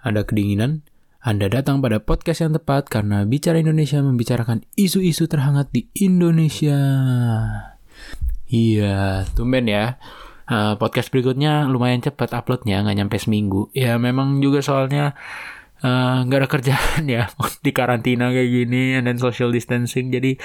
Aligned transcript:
Anda 0.00 0.24
kedinginan? 0.24 0.80
Anda 1.20 1.52
datang 1.52 1.84
pada 1.84 2.00
podcast 2.00 2.40
yang 2.40 2.56
tepat 2.56 2.88
karena 2.88 3.28
Bicara 3.28 3.60
Indonesia 3.60 4.00
membicarakan 4.00 4.64
isu-isu 4.72 5.28
terhangat 5.28 5.68
di 5.68 5.92
Indonesia. 5.92 6.80
Iya, 8.48 9.28
tumben 9.36 9.68
ya. 9.68 10.00
Uh, 10.48 10.80
podcast 10.80 11.12
berikutnya 11.12 11.68
lumayan 11.68 12.00
cepat 12.00 12.32
uploadnya, 12.32 12.80
nggak 12.80 12.96
nyampe 12.96 13.16
seminggu. 13.20 13.68
Ya 13.76 14.00
memang 14.00 14.40
juga 14.40 14.64
soalnya 14.64 15.12
uh, 15.84 16.24
nggak 16.24 16.38
ada 16.40 16.48
kerjaan 16.48 17.04
ya 17.04 17.28
di 17.64 17.70
karantina 17.76 18.32
kayak 18.32 18.48
gini 18.48 18.96
dan 18.96 19.20
social 19.20 19.52
distancing. 19.52 20.08
Jadi 20.08 20.40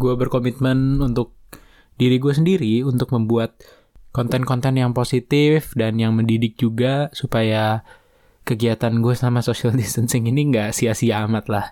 gue 0.00 0.14
berkomitmen 0.16 1.04
untuk 1.04 1.36
diri 2.00 2.16
gue 2.16 2.32
sendiri 2.32 2.80
untuk 2.88 3.12
membuat 3.12 3.60
konten-konten 4.16 4.80
yang 4.80 4.96
positif 4.96 5.76
dan 5.76 6.00
yang 6.00 6.16
mendidik 6.16 6.56
juga 6.56 7.12
supaya 7.12 7.84
kegiatan 8.42 8.92
gue 8.98 9.14
sama 9.14 9.40
social 9.40 9.74
distancing 9.80 10.26
ini 10.28 10.50
nggak 10.50 10.74
sia-sia 10.74 11.24
amat 11.26 11.44
lah. 11.50 11.66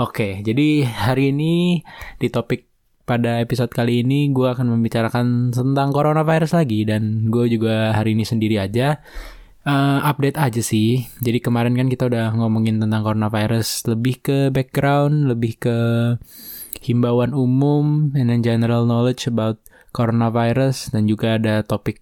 Oke, 0.00 0.44
jadi 0.44 0.86
hari 0.86 1.32
ini 1.32 1.84
di 2.20 2.28
topik 2.28 2.70
pada 3.08 3.42
episode 3.42 3.74
kali 3.74 4.06
ini 4.06 4.30
gue 4.30 4.46
akan 4.46 4.70
membicarakan 4.70 5.50
tentang 5.50 5.90
coronavirus 5.90 6.62
lagi 6.62 6.86
dan 6.86 7.26
gue 7.26 7.50
juga 7.50 7.90
hari 7.90 8.14
ini 8.14 8.22
sendiri 8.22 8.62
aja. 8.62 9.02
Uh, 9.60 10.00
update 10.06 10.40
aja 10.40 10.62
sih. 10.64 11.04
Jadi 11.20 11.42
kemarin 11.44 11.76
kan 11.76 11.92
kita 11.92 12.08
udah 12.08 12.32
ngomongin 12.32 12.80
tentang 12.80 13.04
coronavirus 13.04 13.92
lebih 13.92 14.22
ke 14.24 14.38
background, 14.48 15.28
lebih 15.28 15.60
ke 15.60 15.76
himbauan 16.80 17.36
umum 17.36 18.14
and 18.16 18.32
then 18.32 18.40
general 18.40 18.88
knowledge 18.88 19.28
about 19.28 19.60
coronavirus 19.92 20.94
dan 20.94 21.04
juga 21.04 21.36
ada 21.36 21.60
topik 21.60 22.00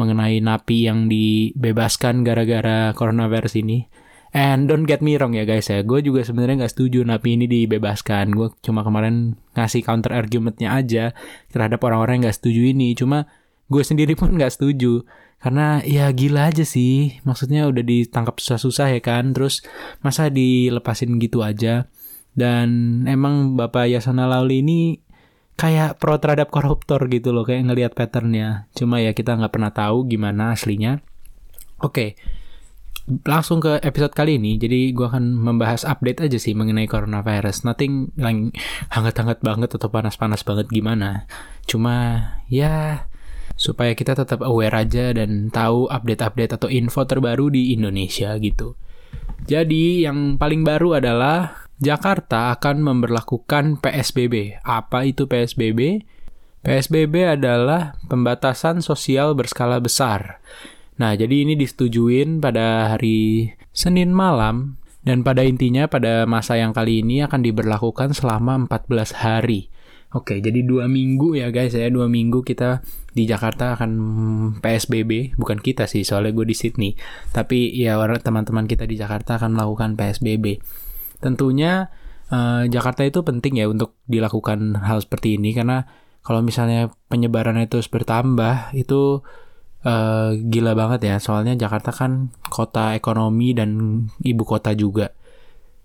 mengenai 0.00 0.40
napi 0.40 0.88
yang 0.88 1.12
dibebaskan 1.12 2.24
gara-gara 2.24 2.96
coronavirus 2.96 3.60
ini. 3.60 3.84
And 4.30 4.70
don't 4.70 4.86
get 4.86 5.02
me 5.02 5.18
wrong 5.18 5.34
ya 5.34 5.42
guys 5.42 5.66
ya, 5.66 5.82
gue 5.82 6.06
juga 6.06 6.22
sebenarnya 6.22 6.64
nggak 6.64 6.72
setuju 6.72 7.02
napi 7.02 7.34
ini 7.34 7.50
dibebaskan. 7.50 8.30
Gue 8.30 8.54
cuma 8.62 8.86
kemarin 8.86 9.34
ngasih 9.58 9.82
counter 9.82 10.14
argumentnya 10.14 10.70
aja 10.70 11.12
terhadap 11.50 11.82
orang-orang 11.82 12.22
yang 12.22 12.24
nggak 12.30 12.38
setuju 12.38 12.70
ini. 12.70 12.94
Cuma 12.94 13.26
gue 13.66 13.82
sendiri 13.82 14.14
pun 14.14 14.30
nggak 14.30 14.54
setuju 14.54 15.02
karena 15.42 15.82
ya 15.82 16.14
gila 16.14 16.54
aja 16.54 16.62
sih. 16.62 17.18
Maksudnya 17.26 17.66
udah 17.66 17.82
ditangkap 17.82 18.38
susah-susah 18.38 18.94
ya 18.94 19.00
kan, 19.02 19.34
terus 19.34 19.66
masa 19.98 20.30
dilepasin 20.30 21.18
gitu 21.18 21.42
aja. 21.42 21.90
Dan 22.30 23.02
emang 23.10 23.58
Bapak 23.58 23.90
Yasona 23.90 24.30
Lauli 24.30 24.62
ini 24.62 24.80
kayak 25.60 26.00
pro 26.00 26.16
terhadap 26.16 26.48
koruptor 26.48 27.04
gitu 27.12 27.36
loh 27.36 27.44
kayak 27.44 27.68
ngelihat 27.68 27.92
patternnya. 27.92 28.72
Cuma 28.72 29.04
ya 29.04 29.12
kita 29.12 29.36
nggak 29.36 29.52
pernah 29.52 29.72
tahu 29.76 30.08
gimana 30.08 30.56
aslinya. 30.56 31.04
Oke 31.84 32.16
langsung 33.26 33.58
ke 33.58 33.82
episode 33.82 34.14
kali 34.14 34.38
ini. 34.38 34.60
Jadi 34.60 34.94
gue 34.94 35.06
akan 35.06 35.34
membahas 35.34 35.82
update 35.82 36.30
aja 36.30 36.38
sih 36.38 36.54
mengenai 36.54 36.86
coronavirus. 36.86 37.66
Nothing 37.66 38.14
yang 38.14 38.54
hangat-hangat 38.92 39.42
banget 39.42 39.74
atau 39.74 39.90
panas-panas 39.90 40.46
banget 40.46 40.70
gimana. 40.70 41.26
Cuma 41.66 42.22
ya 42.46 43.06
supaya 43.58 43.92
kita 43.92 44.16
tetap 44.16 44.40
aware 44.40 44.72
aja 44.72 45.12
dan 45.12 45.50
tahu 45.52 45.90
update-update 45.90 46.56
atau 46.56 46.68
info 46.70 47.04
terbaru 47.04 47.52
di 47.52 47.74
Indonesia 47.74 48.32
gitu. 48.38 48.78
Jadi 49.44 50.06
yang 50.06 50.38
paling 50.38 50.62
baru 50.62 51.02
adalah 51.02 51.66
Jakarta 51.80 52.52
akan 52.52 52.84
memperlakukan 52.84 53.80
PSBB. 53.80 54.60
Apa 54.60 55.08
itu 55.08 55.24
PSBB? 55.24 56.04
PSBB 56.60 57.40
adalah 57.40 57.96
pembatasan 58.04 58.84
sosial 58.84 59.32
berskala 59.32 59.80
besar. 59.80 60.44
Nah, 61.00 61.16
jadi 61.16 61.48
ini 61.48 61.56
disetujuin 61.56 62.44
pada 62.44 62.92
hari 62.92 63.56
Senin 63.72 64.12
malam 64.12 64.76
dan 65.00 65.24
pada 65.24 65.40
intinya 65.40 65.88
pada 65.88 66.28
masa 66.28 66.60
yang 66.60 66.76
kali 66.76 67.00
ini 67.00 67.24
akan 67.24 67.40
diberlakukan 67.40 68.12
selama 68.12 68.68
14 68.68 69.16
hari. 69.16 69.72
Oke, 70.12 70.44
jadi 70.44 70.60
dua 70.60 70.84
minggu 70.84 71.38
ya 71.38 71.48
guys 71.48 71.72
ya, 71.72 71.88
dua 71.88 72.12
minggu 72.12 72.44
kita 72.44 72.84
di 73.16 73.24
Jakarta 73.24 73.78
akan 73.78 73.90
PSBB, 74.60 75.38
bukan 75.40 75.56
kita 75.62 75.88
sih, 75.88 76.04
soalnya 76.04 76.36
gue 76.36 76.44
di 76.50 76.56
Sydney. 76.58 76.92
Tapi 77.32 77.72
ya 77.72 77.96
teman-teman 78.20 78.68
kita 78.68 78.84
di 78.84 79.00
Jakarta 79.00 79.40
akan 79.40 79.56
melakukan 79.56 79.96
PSBB. 79.96 80.60
Tentunya 81.20 81.92
uh, 82.32 82.64
Jakarta 82.66 83.04
itu 83.04 83.20
penting 83.20 83.60
ya 83.60 83.66
untuk 83.68 84.00
dilakukan 84.08 84.80
hal 84.80 85.04
seperti 85.04 85.36
ini 85.36 85.52
karena 85.52 85.84
kalau 86.20 86.44
misalnya 86.44 86.92
penyebarannya 87.08 87.68
terus 87.68 87.88
bertambah 87.88 88.76
itu 88.76 89.24
uh, 89.84 90.30
gila 90.36 90.72
banget 90.76 91.00
ya. 91.06 91.16
Soalnya 91.20 91.56
Jakarta 91.56 91.92
kan 91.92 92.32
kota 92.48 92.96
ekonomi 92.96 93.56
dan 93.56 93.70
ibu 94.24 94.44
kota 94.44 94.76
juga. 94.76 95.12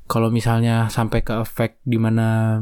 Kalau 0.06 0.30
misalnya 0.30 0.86
sampai 0.92 1.26
ke 1.26 1.34
efek 1.42 1.82
di 1.82 1.98
mana 1.98 2.62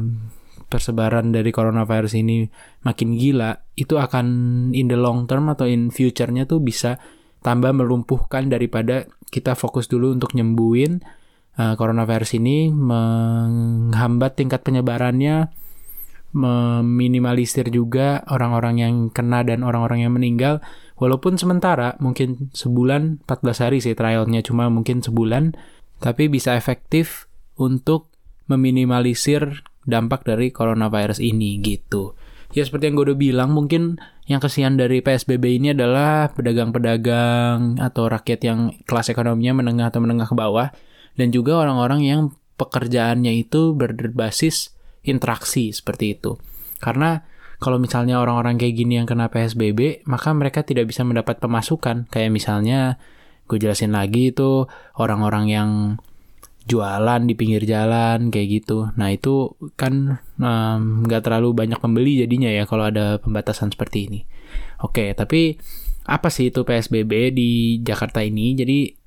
persebaran 0.64 1.28
dari 1.28 1.52
coronavirus 1.52 2.16
ini 2.18 2.48
makin 2.82 3.14
gila, 3.20 3.52
itu 3.76 4.00
akan 4.00 4.26
in 4.72 4.88
the 4.88 4.96
long 4.96 5.28
term 5.28 5.52
atau 5.52 5.68
in 5.68 5.92
future-nya 5.92 6.48
tuh 6.48 6.64
bisa 6.64 6.96
tambah 7.44 7.76
melumpuhkan 7.76 8.48
daripada 8.48 9.04
kita 9.28 9.52
fokus 9.52 9.92
dulu 9.92 10.16
untuk 10.16 10.32
nyembuhin 10.32 11.04
uh, 11.58 11.74
coronavirus 11.78 12.38
ini 12.38 12.70
menghambat 12.70 14.38
tingkat 14.38 14.62
penyebarannya, 14.66 15.50
meminimalisir 16.34 17.70
juga 17.70 18.26
orang-orang 18.26 18.74
yang 18.82 18.94
kena 19.14 19.46
dan 19.46 19.62
orang-orang 19.62 20.06
yang 20.06 20.12
meninggal. 20.14 20.58
Walaupun 20.98 21.38
sementara 21.38 21.98
mungkin 21.98 22.50
sebulan 22.54 23.26
14 23.26 23.62
hari 23.66 23.78
sih 23.82 23.94
trialnya 23.98 24.42
cuma 24.42 24.70
mungkin 24.70 25.02
sebulan, 25.02 25.54
tapi 26.02 26.30
bisa 26.30 26.54
efektif 26.54 27.26
untuk 27.54 28.10
meminimalisir 28.50 29.62
dampak 29.86 30.26
dari 30.26 30.50
coronavirus 30.50 31.22
ini 31.22 31.58
gitu. 31.62 32.14
Ya 32.54 32.62
seperti 32.62 32.86
yang 32.86 32.94
gue 32.94 33.10
udah 33.10 33.18
bilang, 33.18 33.50
mungkin 33.50 33.98
yang 34.30 34.38
kesian 34.38 34.78
dari 34.78 35.02
PSBB 35.02 35.58
ini 35.58 35.74
adalah 35.74 36.30
pedagang-pedagang 36.30 37.82
atau 37.82 38.06
rakyat 38.06 38.40
yang 38.46 38.58
kelas 38.86 39.10
ekonominya 39.10 39.58
menengah 39.58 39.90
atau 39.90 39.98
menengah 39.98 40.30
ke 40.30 40.36
bawah 40.38 40.70
dan 41.14 41.30
juga 41.30 41.62
orang-orang 41.62 42.00
yang 42.06 42.20
pekerjaannya 42.54 43.34
itu 43.34 43.74
berbasis 43.74 44.74
interaksi 45.02 45.70
seperti 45.74 46.18
itu. 46.18 46.38
Karena 46.78 47.22
kalau 47.62 47.80
misalnya 47.80 48.20
orang-orang 48.20 48.58
kayak 48.60 48.74
gini 48.76 49.00
yang 49.00 49.08
kena 49.08 49.30
PSBB, 49.30 50.04
maka 50.04 50.34
mereka 50.34 50.66
tidak 50.66 50.90
bisa 50.90 51.06
mendapat 51.06 51.40
pemasukan. 51.40 52.10
Kayak 52.10 52.30
misalnya, 52.34 53.00
gue 53.48 53.56
jelasin 53.56 53.94
lagi 53.94 54.34
itu 54.34 54.68
orang-orang 54.98 55.44
yang 55.48 55.70
jualan 56.64 57.20
di 57.28 57.34
pinggir 57.36 57.68
jalan 57.68 58.32
kayak 58.32 58.48
gitu. 58.64 58.88
Nah 58.96 59.12
itu 59.12 59.52
kan 59.76 60.20
nggak 61.04 61.20
um, 61.20 61.24
terlalu 61.24 61.52
banyak 61.52 61.76
pembeli 61.76 62.24
jadinya 62.24 62.48
ya 62.48 62.64
kalau 62.64 62.88
ada 62.88 63.20
pembatasan 63.20 63.72
seperti 63.72 64.08
ini. 64.08 64.20
Oke, 64.80 65.12
tapi 65.12 65.60
apa 66.04 66.28
sih 66.32 66.48
itu 66.52 66.64
PSBB 66.64 67.36
di 67.36 67.50
Jakarta 67.84 68.24
ini? 68.24 68.56
Jadi 68.56 69.03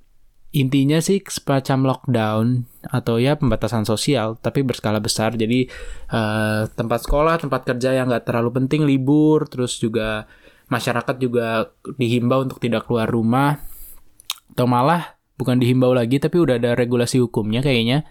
intinya 0.56 1.04
sih 1.04 1.20
semacam 1.28 1.92
lockdown 1.92 2.46
atau 2.88 3.20
ya 3.20 3.36
pembatasan 3.36 3.84
sosial 3.84 4.40
tapi 4.40 4.64
berskala 4.64 5.04
besar. 5.04 5.36
Jadi 5.36 5.68
uh, 6.12 6.70
tempat 6.72 7.04
sekolah 7.04 7.36
tempat 7.44 7.68
kerja 7.68 7.92
yang 7.92 8.08
nggak 8.08 8.28
terlalu 8.28 8.64
penting 8.64 8.88
libur 8.88 9.46
terus 9.52 9.76
juga 9.76 10.26
masyarakat 10.72 11.16
juga 11.20 11.72
dihimbau 12.00 12.48
untuk 12.48 12.64
tidak 12.64 12.88
keluar 12.88 13.12
rumah. 13.12 13.60
Atau 14.56 14.66
malah 14.66 15.20
bukan 15.36 15.60
dihimbau 15.60 15.92
lagi 15.92 16.18
tapi 16.18 16.40
udah 16.40 16.58
ada 16.58 16.74
regulasi 16.74 17.20
hukumnya 17.20 17.60
kayaknya. 17.60 18.08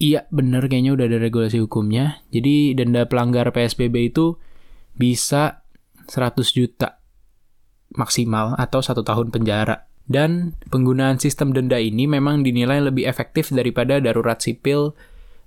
Iya 0.00 0.26
bener 0.32 0.64
kayaknya 0.66 0.96
udah 0.96 1.06
ada 1.06 1.18
regulasi 1.20 1.62
hukumnya. 1.62 2.24
Jadi 2.34 2.74
denda 2.74 3.06
pelanggar 3.06 3.52
PSBB 3.54 4.10
itu 4.10 4.40
bisa 4.96 5.62
100 6.10 6.42
juta 6.50 6.98
maksimal 7.94 8.58
atau 8.58 8.82
satu 8.82 9.02
tahun 9.02 9.30
penjara 9.30 9.89
dan 10.06 10.56
penggunaan 10.72 11.18
sistem 11.18 11.52
denda 11.52 11.76
ini 11.76 12.06
memang 12.08 12.46
dinilai 12.46 12.80
lebih 12.80 13.06
efektif 13.06 13.52
daripada 13.52 13.98
darurat 13.98 14.40
sipil 14.40 14.94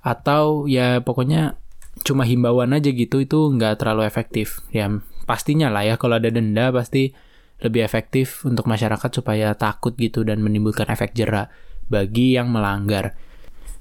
atau 0.04 0.68
ya 0.68 1.00
pokoknya 1.00 1.56
cuma 2.04 2.26
himbauan 2.28 2.76
aja 2.76 2.92
gitu 2.92 3.24
itu 3.24 3.40
nggak 3.56 3.80
terlalu 3.80 4.04
efektif. 4.04 4.66
Ya 4.76 4.90
pastinya 5.24 5.72
lah 5.72 5.88
ya 5.88 5.96
kalau 5.96 6.20
ada 6.20 6.28
denda 6.28 6.70
pasti 6.76 7.16
lebih 7.64 7.86
efektif 7.86 8.44
untuk 8.44 8.68
masyarakat 8.68 9.08
supaya 9.08 9.56
takut 9.56 9.96
gitu 9.96 10.28
dan 10.28 10.44
menimbulkan 10.44 10.92
efek 10.92 11.16
jerak 11.16 11.48
bagi 11.88 12.36
yang 12.36 12.52
melanggar. 12.52 13.16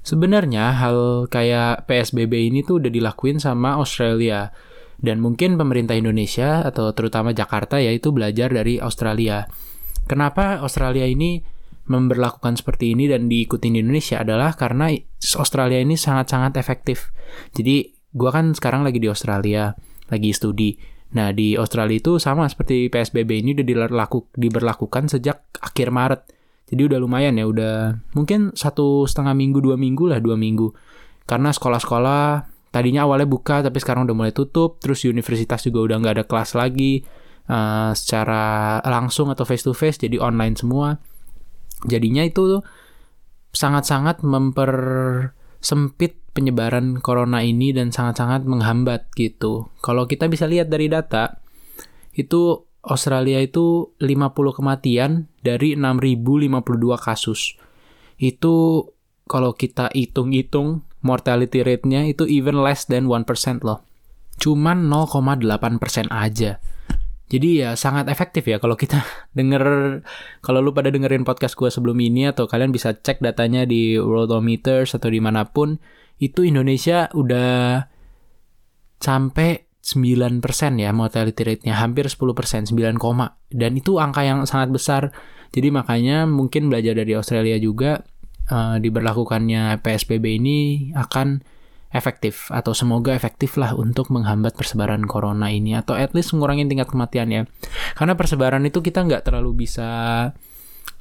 Sebenarnya 0.03 0.75
hal 0.83 1.27
kayak 1.31 1.87
PSBB 1.87 2.51
ini 2.51 2.63
tuh 2.63 2.83
udah 2.83 2.91
dilakuin 2.91 3.39
sama 3.39 3.79
Australia 3.79 4.51
dan 4.99 5.19
mungkin 5.19 5.55
pemerintah 5.59 5.95
Indonesia 5.95 6.63
atau 6.63 6.91
terutama 6.95 7.31
Jakarta 7.35 7.79
ya 7.79 7.91
itu 7.91 8.11
belajar 8.11 8.51
dari 8.51 8.79
Australia. 8.79 9.47
Kenapa 10.03 10.59
Australia 10.59 11.07
ini 11.07 11.39
memperlakukan 11.83 12.55
seperti 12.55 12.95
ini 12.95 13.11
dan 13.11 13.27
diikuti 13.27 13.67
di 13.67 13.83
Indonesia 13.83 14.23
adalah 14.23 14.55
karena 14.55 14.91
Australia 15.35 15.79
ini 15.83 15.99
sangat-sangat 15.99 16.55
efektif. 16.55 17.11
Jadi 17.51 17.91
gua 18.15 18.31
kan 18.31 18.55
sekarang 18.55 18.87
lagi 18.87 19.03
di 19.03 19.11
Australia, 19.11 19.75
lagi 20.07 20.31
studi. 20.31 20.79
Nah 21.13 21.35
di 21.35 21.59
Australia 21.59 21.99
itu 21.99 22.17
sama 22.17 22.47
seperti 22.47 22.87
PSBB 22.87 23.43
ini 23.43 23.51
udah 23.53 23.65
dilaku, 23.67 24.31
diberlakukan 24.33 25.11
sejak 25.11 25.43
akhir 25.59 25.91
Maret. 25.91 26.21
Jadi 26.71 26.81
udah 26.89 26.99
lumayan 27.03 27.35
ya, 27.35 27.45
udah 27.45 27.75
mungkin 28.15 28.55
satu 28.55 29.05
setengah 29.05 29.35
minggu, 29.35 29.59
dua 29.59 29.75
minggu 29.75 30.09
lah, 30.09 30.23
dua 30.23 30.39
minggu. 30.39 30.71
Karena 31.27 31.51
sekolah-sekolah 31.51 32.49
tadinya 32.73 33.05
awalnya 33.05 33.27
buka, 33.29 33.61
tapi 33.61 33.77
sekarang 33.83 34.07
udah 34.09 34.15
mulai 34.15 34.33
tutup. 34.33 34.79
Terus 34.79 35.03
universitas 35.05 35.67
juga 35.67 35.83
udah 35.85 35.95
nggak 35.99 36.13
ada 36.17 36.25
kelas 36.25 36.55
lagi 36.55 37.03
uh, 37.49 37.91
secara 37.95 38.79
langsung 38.85 39.31
atau 39.31 39.43
face 39.47 39.63
to 39.63 39.73
face, 39.75 39.97
jadi 39.99 40.19
online 40.19 40.55
semua. 40.55 40.99
Jadinya 41.83 42.23
itu 42.23 42.63
sangat-sangat 43.53 44.23
mempersempit 44.25 46.23
penyebaran 46.33 46.97
corona 46.99 47.45
ini 47.45 47.69
dan 47.71 47.93
sangat-sangat 47.93 48.49
menghambat 48.49 49.13
gitu. 49.13 49.69
Kalau 49.85 50.09
kita 50.09 50.25
bisa 50.25 50.49
lihat 50.49 50.73
dari 50.73 50.89
data, 50.89 51.37
itu 52.17 52.65
Australia 52.83 53.39
itu 53.39 53.95
50 54.01 54.57
kematian 54.59 55.31
dari 55.39 55.77
6.052 55.77 56.99
kasus. 56.99 57.55
Itu 58.19 58.87
kalau 59.29 59.55
kita 59.55 59.87
hitung-hitung 59.95 60.83
mortality 60.99 61.63
rate-nya 61.63 62.07
itu 62.09 62.27
even 62.27 62.59
less 62.59 62.83
than 62.89 63.07
1% 63.07 63.63
loh. 63.63 63.87
Cuman 64.35 64.89
0,8% 64.89 66.11
aja. 66.11 66.59
Jadi 67.31 67.63
ya 67.63 67.73
sangat 67.79 68.11
efektif 68.11 68.45
ya 68.45 68.59
kalau 68.59 68.75
kita 68.77 69.01
denger, 69.37 69.63
kalau 70.43 70.59
lu 70.59 70.75
pada 70.75 70.91
dengerin 70.91 71.23
podcast 71.23 71.57
gue 71.57 71.71
sebelum 71.71 71.97
ini 71.97 72.29
atau 72.29 72.45
kalian 72.45 72.69
bisa 72.69 72.93
cek 72.93 73.23
datanya 73.23 73.63
di 73.63 73.97
Worldometers 73.97 74.93
atau 74.97 75.09
di 75.09 75.23
mana 75.23 75.47
pun, 75.47 75.79
itu 76.21 76.45
Indonesia 76.45 77.09
udah 77.15 77.83
sampai 79.01 79.67
9% 79.83 80.39
ya 80.79 80.95
mortality 80.95 81.43
rate-nya, 81.43 81.75
hampir 81.75 82.07
10%, 82.07 82.71
9, 82.71 82.71
dan 83.51 83.71
itu 83.75 83.99
angka 83.99 84.23
yang 84.23 84.47
sangat 84.47 84.71
besar. 84.71 85.11
Jadi 85.51 85.75
makanya 85.75 86.23
mungkin 86.23 86.71
belajar 86.71 86.95
dari 86.95 87.11
Australia 87.13 87.59
juga 87.59 87.99
uh, 88.47 88.79
diberlakukannya 88.79 89.83
PSBB 89.83 90.39
ini 90.39 90.59
akan 90.95 91.43
efektif 91.93 92.49
atau 92.49 92.73
semoga 92.73 93.13
efektif 93.13 93.55
lah 93.61 93.77
untuk 93.77 94.09
menghambat 94.09 94.57
persebaran 94.57 95.05
corona 95.05 95.53
ini 95.53 95.77
atau 95.77 95.93
at 95.93 96.11
least 96.17 96.33
mengurangi 96.33 96.65
tingkat 96.65 96.89
kematian 96.89 97.29
ya. 97.29 97.41
Karena 97.93 98.17
persebaran 98.17 98.65
itu 98.65 98.81
kita 98.81 99.05
nggak 99.05 99.29
terlalu 99.29 99.63
bisa 99.63 99.89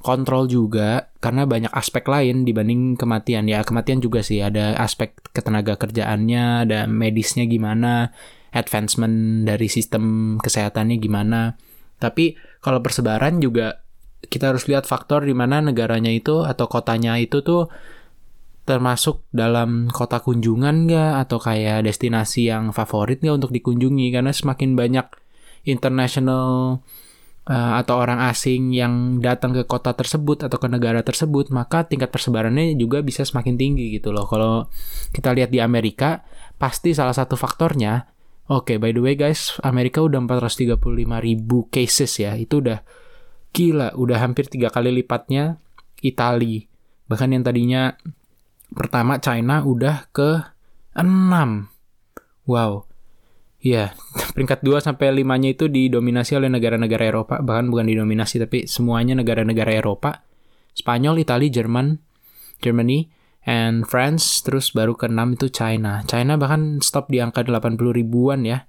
kontrol 0.03 0.51
juga 0.51 1.15
karena 1.23 1.49
banyak 1.49 1.73
aspek 1.73 2.05
lain 2.11 2.43
dibanding 2.43 2.99
kematian 2.99 3.47
ya 3.47 3.63
kematian 3.63 4.03
juga 4.03 4.21
sih 4.21 4.43
ada 4.43 4.75
aspek 4.83 5.15
ketenaga 5.31 5.79
kerjaannya 5.79 6.67
ada 6.67 6.91
medisnya 6.91 7.47
gimana 7.47 8.11
advancement 8.53 9.49
dari 9.49 9.67
sistem 9.73 10.37
kesehatannya 10.37 11.01
gimana. 11.01 11.57
Tapi 11.97 12.37
kalau 12.61 12.85
persebaran 12.85 13.41
juga 13.41 13.81
kita 14.23 14.55
harus 14.55 14.69
lihat 14.71 14.87
faktor 14.87 15.25
di 15.27 15.35
mana 15.35 15.59
negaranya 15.65 16.13
itu 16.13 16.47
atau 16.47 16.69
kotanya 16.71 17.19
itu 17.19 17.43
tuh 17.43 17.73
termasuk 18.63 19.27
dalam 19.35 19.91
kota 19.91 20.23
kunjungan 20.23 20.87
nggak 20.87 21.13
atau 21.27 21.39
kayak 21.43 21.83
destinasi 21.83 22.47
yang 22.47 22.71
favorit 22.71 23.19
nggak 23.19 23.43
untuk 23.43 23.53
dikunjungi 23.55 24.15
karena 24.15 24.31
semakin 24.31 24.79
banyak 24.79 25.07
international 25.67 26.79
uh, 27.51 27.73
atau 27.79 27.95
orang 27.99 28.23
asing 28.31 28.71
yang 28.71 29.19
datang 29.19 29.51
ke 29.51 29.67
kota 29.67 29.95
tersebut 29.99 30.47
atau 30.47 30.59
ke 30.63 30.69
negara 30.71 31.03
tersebut 31.03 31.51
maka 31.51 31.87
tingkat 31.87 32.15
persebarannya 32.15 32.79
juga 32.79 33.03
bisa 33.03 33.27
semakin 33.27 33.59
tinggi 33.59 33.99
gitu 33.99 34.15
loh 34.15 34.31
kalau 34.31 34.71
kita 35.11 35.35
lihat 35.35 35.51
di 35.51 35.59
Amerika 35.59 36.23
pasti 36.59 36.95
salah 36.95 37.15
satu 37.15 37.35
faktornya 37.35 38.13
Oke, 38.51 38.75
okay, 38.75 38.77
by 38.77 38.91
the 38.91 38.99
way 38.99 39.15
guys, 39.15 39.55
Amerika 39.63 40.03
udah 40.03 40.19
435 40.19 40.77
ribu 41.23 41.71
cases 41.71 42.11
ya. 42.19 42.35
Itu 42.35 42.59
udah 42.59 42.83
gila, 43.55 43.95
udah 43.95 44.19
hampir 44.19 44.51
tiga 44.51 44.67
kali 44.67 44.91
lipatnya 44.91 45.63
Itali. 46.03 46.67
Bahkan 47.07 47.39
yang 47.39 47.47
tadinya 47.47 47.95
pertama 48.73 49.21
China 49.23 49.63
udah 49.63 50.09
ke 50.11 50.43
6. 50.97 51.69
Wow. 52.49 52.89
Yeah, 53.63 53.95
peringkat 54.35 54.67
2 54.67 54.83
sampai 54.83 55.15
5-nya 55.23 55.55
itu 55.55 55.71
didominasi 55.71 56.35
oleh 56.35 56.51
negara-negara 56.51 57.07
Eropa, 57.07 57.39
bahkan 57.39 57.71
bukan 57.71 57.87
didominasi 57.87 58.43
tapi 58.43 58.67
semuanya 58.67 59.15
negara-negara 59.15 59.71
Eropa. 59.71 60.27
Spanyol, 60.75 61.23
Italia, 61.23 61.53
Jerman, 61.53 62.03
Germany, 62.59 63.13
and 63.47 63.87
France 63.87 64.43
terus 64.43 64.75
baru 64.75 64.99
ke-6 64.99 65.39
itu 65.39 65.47
China. 65.55 66.03
China 66.11 66.35
bahkan 66.35 66.83
stop 66.83 67.07
di 67.07 67.23
angka 67.23 67.47
80 67.47 67.79
ribuan 67.95 68.43
ya. 68.43 68.67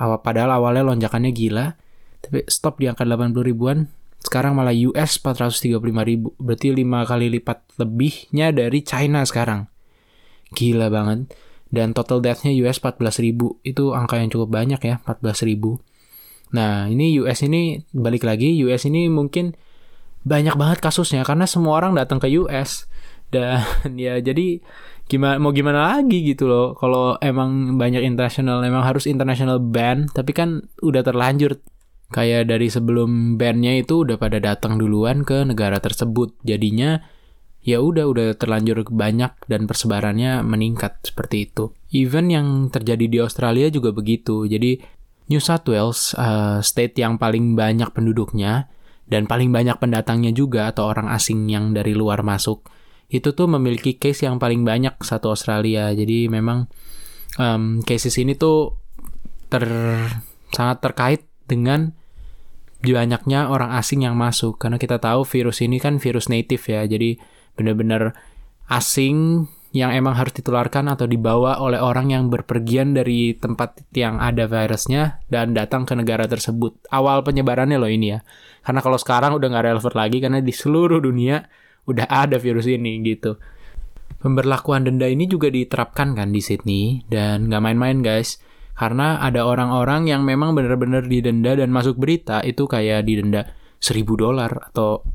Awal 0.00 0.24
padahal 0.24 0.56
awalnya 0.56 0.88
lonjakannya 0.88 1.32
gila, 1.36 1.76
tapi 2.24 2.48
stop 2.48 2.80
di 2.80 2.88
angka 2.88 3.04
80 3.04 3.36
ribuan. 3.44 3.92
Sekarang 4.22 4.54
malah 4.54 4.72
US 4.72 5.18
435 5.18 5.82
ribu, 6.06 6.30
berarti 6.38 6.70
5 6.70 7.10
kali 7.10 7.26
lipat 7.38 7.58
lebihnya 7.82 8.54
dari 8.54 8.80
China 8.86 9.26
sekarang. 9.26 9.66
Gila 10.54 10.88
banget. 10.88 11.34
Dan 11.72 11.96
total 11.96 12.22
death-nya 12.22 12.54
US 12.62 12.78
14 12.78 13.18
ribu, 13.18 13.58
itu 13.66 13.90
angka 13.96 14.20
yang 14.22 14.30
cukup 14.30 14.54
banyak 14.54 14.78
ya, 14.78 15.02
14 15.02 15.42
ribu. 15.48 15.82
Nah, 16.54 16.86
ini 16.86 17.18
US 17.18 17.42
ini, 17.42 17.82
balik 17.90 18.22
lagi, 18.22 18.54
US 18.62 18.86
ini 18.86 19.10
mungkin 19.10 19.56
banyak 20.22 20.54
banget 20.54 20.78
kasusnya, 20.78 21.26
karena 21.26 21.48
semua 21.48 21.82
orang 21.82 21.98
datang 21.98 22.22
ke 22.22 22.30
US 22.38 22.86
dan 23.32 23.64
ya 23.96 24.20
jadi 24.20 24.60
gimana 25.08 25.40
mau 25.40 25.50
gimana 25.50 25.98
lagi 25.98 26.22
gitu 26.22 26.46
loh 26.46 26.76
kalau 26.76 27.16
emang 27.18 27.80
banyak 27.80 28.04
internasional 28.04 28.62
emang 28.62 28.84
harus 28.84 29.08
international 29.08 29.58
ban 29.58 30.06
tapi 30.12 30.30
kan 30.36 30.68
udah 30.84 31.02
terlanjur 31.02 31.58
kayak 32.12 32.52
dari 32.52 32.68
sebelum 32.68 33.40
bandnya 33.40 33.80
itu 33.80 34.04
udah 34.04 34.20
pada 34.20 34.38
datang 34.38 34.76
duluan 34.76 35.24
ke 35.24 35.42
negara 35.48 35.80
tersebut. 35.80 36.36
Jadinya 36.44 37.00
ya 37.64 37.80
udah 37.80 38.06
udah 38.06 38.28
terlanjur 38.36 38.86
banyak 38.92 39.32
dan 39.48 39.64
persebarannya 39.64 40.44
meningkat 40.44 41.00
seperti 41.02 41.50
itu. 41.50 41.72
Even 41.90 42.28
yang 42.28 42.68
terjadi 42.68 43.06
di 43.08 43.18
Australia 43.18 43.72
juga 43.72 43.90
begitu. 43.90 44.44
Jadi 44.44 44.78
New 45.32 45.40
South 45.40 45.64
Wales 45.66 46.12
uh, 46.20 46.60
state 46.60 47.00
yang 47.00 47.16
paling 47.16 47.56
banyak 47.56 47.88
penduduknya 47.90 48.68
dan 49.08 49.24
paling 49.24 49.48
banyak 49.48 49.80
pendatangnya 49.80 50.36
juga 50.36 50.70
atau 50.70 50.92
orang 50.92 51.08
asing 51.10 51.48
yang 51.48 51.72
dari 51.72 51.96
luar 51.96 52.20
masuk 52.20 52.68
itu 53.12 53.36
tuh 53.36 53.44
memiliki 53.44 54.00
case 54.00 54.24
yang 54.24 54.40
paling 54.40 54.64
banyak 54.64 54.96
satu 55.04 55.36
Australia. 55.36 55.92
Jadi 55.92 56.32
memang 56.32 56.64
um, 57.36 57.84
cases 57.84 58.16
ini 58.16 58.32
tuh 58.32 58.80
ter 59.52 59.68
sangat 60.48 60.80
terkait 60.80 61.20
dengan 61.44 61.92
banyaknya 62.90 63.46
orang 63.46 63.70
asing 63.78 64.02
yang 64.02 64.18
masuk 64.18 64.58
karena 64.58 64.74
kita 64.82 64.98
tahu 64.98 65.22
virus 65.22 65.62
ini 65.62 65.78
kan 65.78 66.02
virus 66.02 66.26
native 66.26 66.66
ya. 66.66 66.82
Jadi 66.82 67.14
benar-benar 67.54 68.18
asing 68.66 69.46
yang 69.72 69.88
emang 69.96 70.12
harus 70.12 70.36
ditularkan 70.36 70.84
atau 70.92 71.08
dibawa 71.08 71.56
oleh 71.56 71.80
orang 71.80 72.12
yang 72.12 72.28
berpergian 72.28 72.92
dari 72.92 73.32
tempat 73.32 73.88
yang 73.96 74.20
ada 74.20 74.44
virusnya 74.44 75.24
dan 75.32 75.56
datang 75.56 75.88
ke 75.88 75.96
negara 75.96 76.28
tersebut. 76.28 76.76
Awal 76.92 77.24
penyebarannya 77.24 77.80
loh 77.80 77.88
ini 77.88 78.12
ya. 78.12 78.20
Karena 78.60 78.84
kalau 78.84 79.00
sekarang 79.00 79.32
udah 79.40 79.48
nggak 79.48 79.64
relevan 79.72 79.94
lagi 79.96 80.18
karena 80.20 80.38
di 80.44 80.52
seluruh 80.52 81.00
dunia 81.00 81.40
udah 81.88 82.04
ada 82.04 82.36
virus 82.36 82.68
ini 82.68 83.00
gitu. 83.00 83.40
Pemberlakuan 84.20 84.84
denda 84.84 85.08
ini 85.08 85.24
juga 85.24 85.48
diterapkan 85.48 86.14
kan 86.14 86.30
di 86.30 86.44
Sydney 86.44 87.08
dan 87.08 87.48
nggak 87.48 87.62
main-main 87.64 88.04
guys. 88.04 88.38
Karena 88.82 89.22
ada 89.22 89.46
orang-orang 89.46 90.10
yang 90.10 90.26
memang 90.26 90.58
benar-benar 90.58 91.06
didenda 91.06 91.54
dan 91.54 91.70
masuk 91.70 92.02
berita 92.02 92.42
itu 92.42 92.66
kayak 92.66 93.06
didenda 93.06 93.46
1000 93.78 94.02
dolar 94.18 94.50
atau 94.58 95.06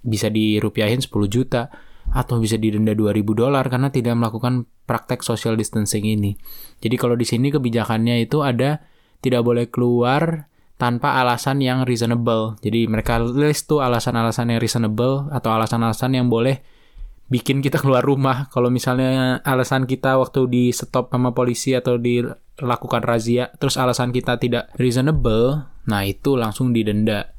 bisa 0.00 0.32
dirupiahin 0.32 1.04
10 1.04 1.12
juta 1.28 1.68
atau 2.16 2.40
bisa 2.40 2.56
didenda 2.56 2.96
2000 2.96 3.20
dolar 3.36 3.68
karena 3.68 3.92
tidak 3.92 4.16
melakukan 4.16 4.64
praktek 4.88 5.20
social 5.20 5.52
distancing 5.52 6.08
ini. 6.08 6.40
Jadi 6.80 6.96
kalau 6.96 7.12
di 7.12 7.28
sini 7.28 7.52
kebijakannya 7.52 8.24
itu 8.24 8.40
ada 8.40 8.80
tidak 9.20 9.44
boleh 9.44 9.68
keluar 9.68 10.48
tanpa 10.80 11.20
alasan 11.20 11.60
yang 11.60 11.84
reasonable. 11.84 12.56
Jadi 12.64 12.88
mereka 12.88 13.20
list 13.20 13.68
tuh 13.68 13.84
alasan-alasan 13.84 14.56
yang 14.56 14.64
reasonable 14.64 15.28
atau 15.28 15.52
alasan-alasan 15.52 16.16
yang 16.16 16.32
boleh 16.32 16.64
bikin 17.28 17.60
kita 17.60 17.76
keluar 17.84 18.00
rumah. 18.00 18.48
Kalau 18.48 18.72
misalnya 18.72 19.44
alasan 19.44 19.84
kita 19.84 20.16
waktu 20.16 20.48
di 20.48 20.62
stop 20.72 21.12
sama 21.12 21.36
polisi 21.36 21.76
atau 21.76 22.00
dilakukan 22.60 23.02
razia, 23.02 23.48
terus 23.56 23.80
alasan 23.80 24.12
kita 24.12 24.36
tidak 24.36 24.68
reasonable, 24.76 25.66
nah 25.88 26.04
itu 26.04 26.36
langsung 26.36 26.76
didenda. 26.76 27.32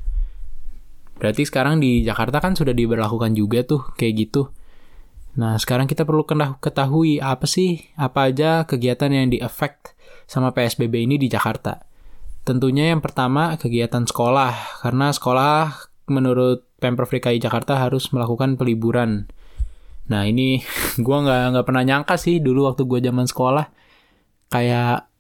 Berarti 1.22 1.46
sekarang 1.46 1.78
di 1.78 2.01
Jakarta 2.01 2.42
kan 2.42 2.58
sudah 2.58 2.74
diberlakukan 2.74 3.38
juga 3.38 3.62
tuh 3.62 3.94
kayak 3.94 4.13
gitu. 4.28 4.50
Nah, 5.38 5.56
sekarang 5.56 5.88
kita 5.88 6.04
perlu 6.04 6.25
ketahui 6.60 7.22
apa 7.22 7.46
sih, 7.46 7.88
apa 7.96 8.34
aja 8.34 8.66
kegiatan 8.66 9.13
yang 9.13 9.30
di-affect 9.30 9.96
sama 10.25 10.51
PSBB 10.51 11.06
ini 11.06 11.16
di 11.22 11.30
Jakarta. 11.30 11.86
Tentunya 12.42 12.90
yang 12.90 13.00
pertama 13.06 13.54
kegiatan 13.56 14.04
sekolah, 14.04 14.82
karena 14.82 15.13
sekolah 15.13 15.78
menurut 16.10 16.66
Pemprov 16.82 17.13
DKI 17.13 17.38
Jakarta 17.38 17.78
harus 17.78 18.10
melakukan 18.10 18.58
peliburan. 18.58 19.30
Nah 20.10 20.25
ini 20.25 20.60
gue 21.06 21.18
nggak 21.22 21.56
nggak 21.56 21.66
pernah 21.70 21.84
nyangka 21.86 22.18
sih 22.18 22.42
dulu 22.42 22.68
waktu 22.68 22.84
gue 22.90 23.00
zaman 23.00 23.30
sekolah 23.30 23.66
kayak 24.51 25.11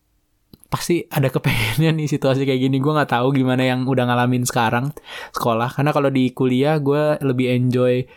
pasti 0.71 1.03
ada 1.11 1.27
kepengennya 1.27 1.91
nih 1.91 2.07
situasi 2.07 2.47
kayak 2.47 2.71
gini. 2.71 2.79
Gue 2.79 2.95
nggak 2.95 3.11
tahu 3.11 3.35
gimana 3.35 3.67
yang 3.67 3.83
udah 3.83 4.07
ngalamin 4.07 4.47
sekarang 4.47 4.95
sekolah. 5.35 5.75
Karena 5.75 5.91
kalau 5.91 6.07
di 6.07 6.31
kuliah 6.31 6.79
gue 6.79 7.19
lebih 7.19 7.51
enjoy 7.51 8.07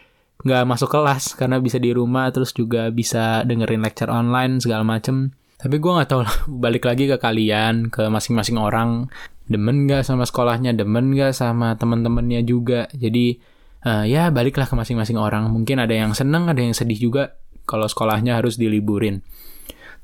nggak 0.45 0.63
masuk 0.69 0.93
kelas 0.93 1.35
karena 1.35 1.57
bisa 1.59 1.81
di 1.83 1.91
rumah 1.91 2.29
terus 2.29 2.53
juga 2.55 2.93
bisa 2.95 3.43
dengerin 3.43 3.83
lecture 3.83 4.09
online 4.09 4.63
segala 4.63 4.87
macem. 4.87 5.35
Tapi 5.59 5.83
gue 5.83 5.91
nggak 5.91 6.09
tahu. 6.09 6.23
Balik 6.65 6.87
lagi 6.87 7.11
ke 7.11 7.19
kalian, 7.19 7.91
ke 7.91 8.07
masing-masing 8.07 8.57
orang. 8.63 9.11
Demen 9.45 9.91
nggak 9.91 10.07
sama 10.07 10.25
sekolahnya, 10.25 10.73
demen 10.73 11.13
nggak 11.13 11.35
sama 11.35 11.75
temen-temennya 11.75 12.47
juga. 12.47 12.87
Jadi 12.95 13.37
uh, 13.83 14.07
ya 14.07 14.31
baliklah 14.31 14.71
ke 14.71 14.79
masing-masing 14.79 15.19
orang. 15.19 15.51
Mungkin 15.51 15.83
ada 15.83 15.93
yang 15.93 16.15
seneng, 16.15 16.47
ada 16.47 16.63
yang 16.63 16.73
sedih 16.73 17.11
juga 17.11 17.35
kalau 17.67 17.91
sekolahnya 17.91 18.39
harus 18.39 18.57
diliburin. 18.57 19.21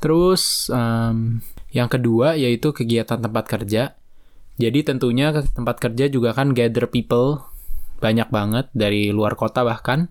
Terus 0.01 0.73
um, 0.73 1.45
yang 1.71 1.87
kedua 1.87 2.35
yaitu 2.35 2.73
kegiatan 2.73 3.21
tempat 3.21 3.45
kerja. 3.47 3.95
Jadi 4.61 4.85
tentunya 4.85 5.33
tempat 5.33 5.81
kerja 5.81 6.09
juga 6.09 6.37
kan 6.37 6.53
gather 6.53 6.89
people 6.89 7.45
banyak 8.01 8.29
banget 8.33 8.67
dari 8.73 9.13
luar 9.13 9.37
kota 9.37 9.63
bahkan. 9.63 10.09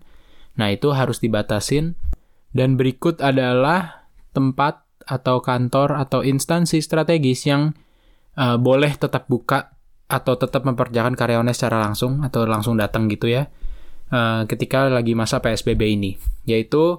Nah, 0.56 0.70
itu 0.70 0.94
harus 0.94 1.18
dibatasin. 1.18 1.98
Dan 2.50 2.74
berikut 2.74 3.22
adalah 3.22 4.06
tempat 4.34 4.82
atau 5.06 5.42
kantor 5.42 5.98
atau 5.98 6.22
instansi 6.22 6.82
strategis 6.82 7.46
yang 7.46 7.74
uh, 8.34 8.58
boleh 8.58 8.94
tetap 8.94 9.26
buka 9.30 9.74
atau 10.10 10.34
tetap 10.34 10.66
memperjakan 10.66 11.14
karyawannya 11.14 11.54
secara 11.54 11.78
langsung 11.78 12.26
atau 12.26 12.42
langsung 12.46 12.74
datang 12.74 13.06
gitu 13.06 13.30
ya. 13.30 13.46
Uh, 14.10 14.42
ketika 14.50 14.90
lagi 14.90 15.14
masa 15.14 15.38
PSBB 15.38 15.94
ini, 15.94 16.18
yaitu 16.42 16.98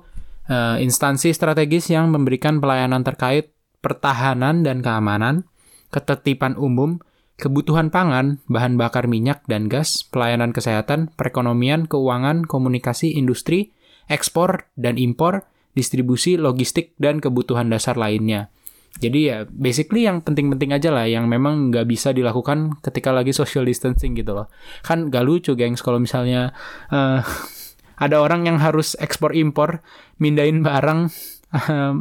uh, 0.52 0.76
instansi 0.78 1.32
strategis 1.32 1.88
yang 1.88 2.12
memberikan 2.12 2.60
pelayanan 2.60 3.08
terkait 3.08 3.56
pertahanan 3.80 4.62
dan 4.62 4.84
keamanan, 4.84 5.48
ketertiban 5.90 6.60
umum, 6.60 7.00
kebutuhan 7.40 7.90
pangan, 7.90 8.44
bahan 8.52 8.76
bakar 8.76 9.08
minyak 9.08 9.42
dan 9.48 9.72
gas, 9.72 10.04
pelayanan 10.06 10.52
kesehatan, 10.52 11.10
perekonomian, 11.16 11.88
keuangan, 11.88 12.46
komunikasi, 12.46 13.16
industri, 13.18 13.74
ekspor 14.12 14.70
dan 14.76 15.00
impor, 15.00 15.48
distribusi, 15.74 16.36
logistik, 16.36 16.94
dan 17.00 17.24
kebutuhan 17.24 17.72
dasar 17.72 17.96
lainnya. 17.96 18.52
Jadi 19.00 19.32
ya 19.32 19.48
basically 19.48 20.04
yang 20.04 20.20
penting-penting 20.20 20.76
aja 20.76 20.92
lah 20.92 21.08
yang 21.08 21.32
memang 21.32 21.72
nggak 21.72 21.88
bisa 21.88 22.12
dilakukan 22.12 22.76
ketika 22.84 23.16
lagi 23.16 23.32
social 23.32 23.64
distancing 23.64 24.20
gitu 24.20 24.36
loh. 24.36 24.52
Kan 24.84 25.08
gak 25.08 25.24
lucu 25.24 25.56
gengs 25.56 25.80
kalau 25.80 25.96
misalnya 25.96 26.52
uh, 26.92 27.24
ada 28.02 28.18
orang 28.18 28.50
yang 28.50 28.58
harus 28.58 28.98
ekspor 28.98 29.38
impor, 29.38 29.86
mindahin 30.18 30.66
barang 30.66 31.14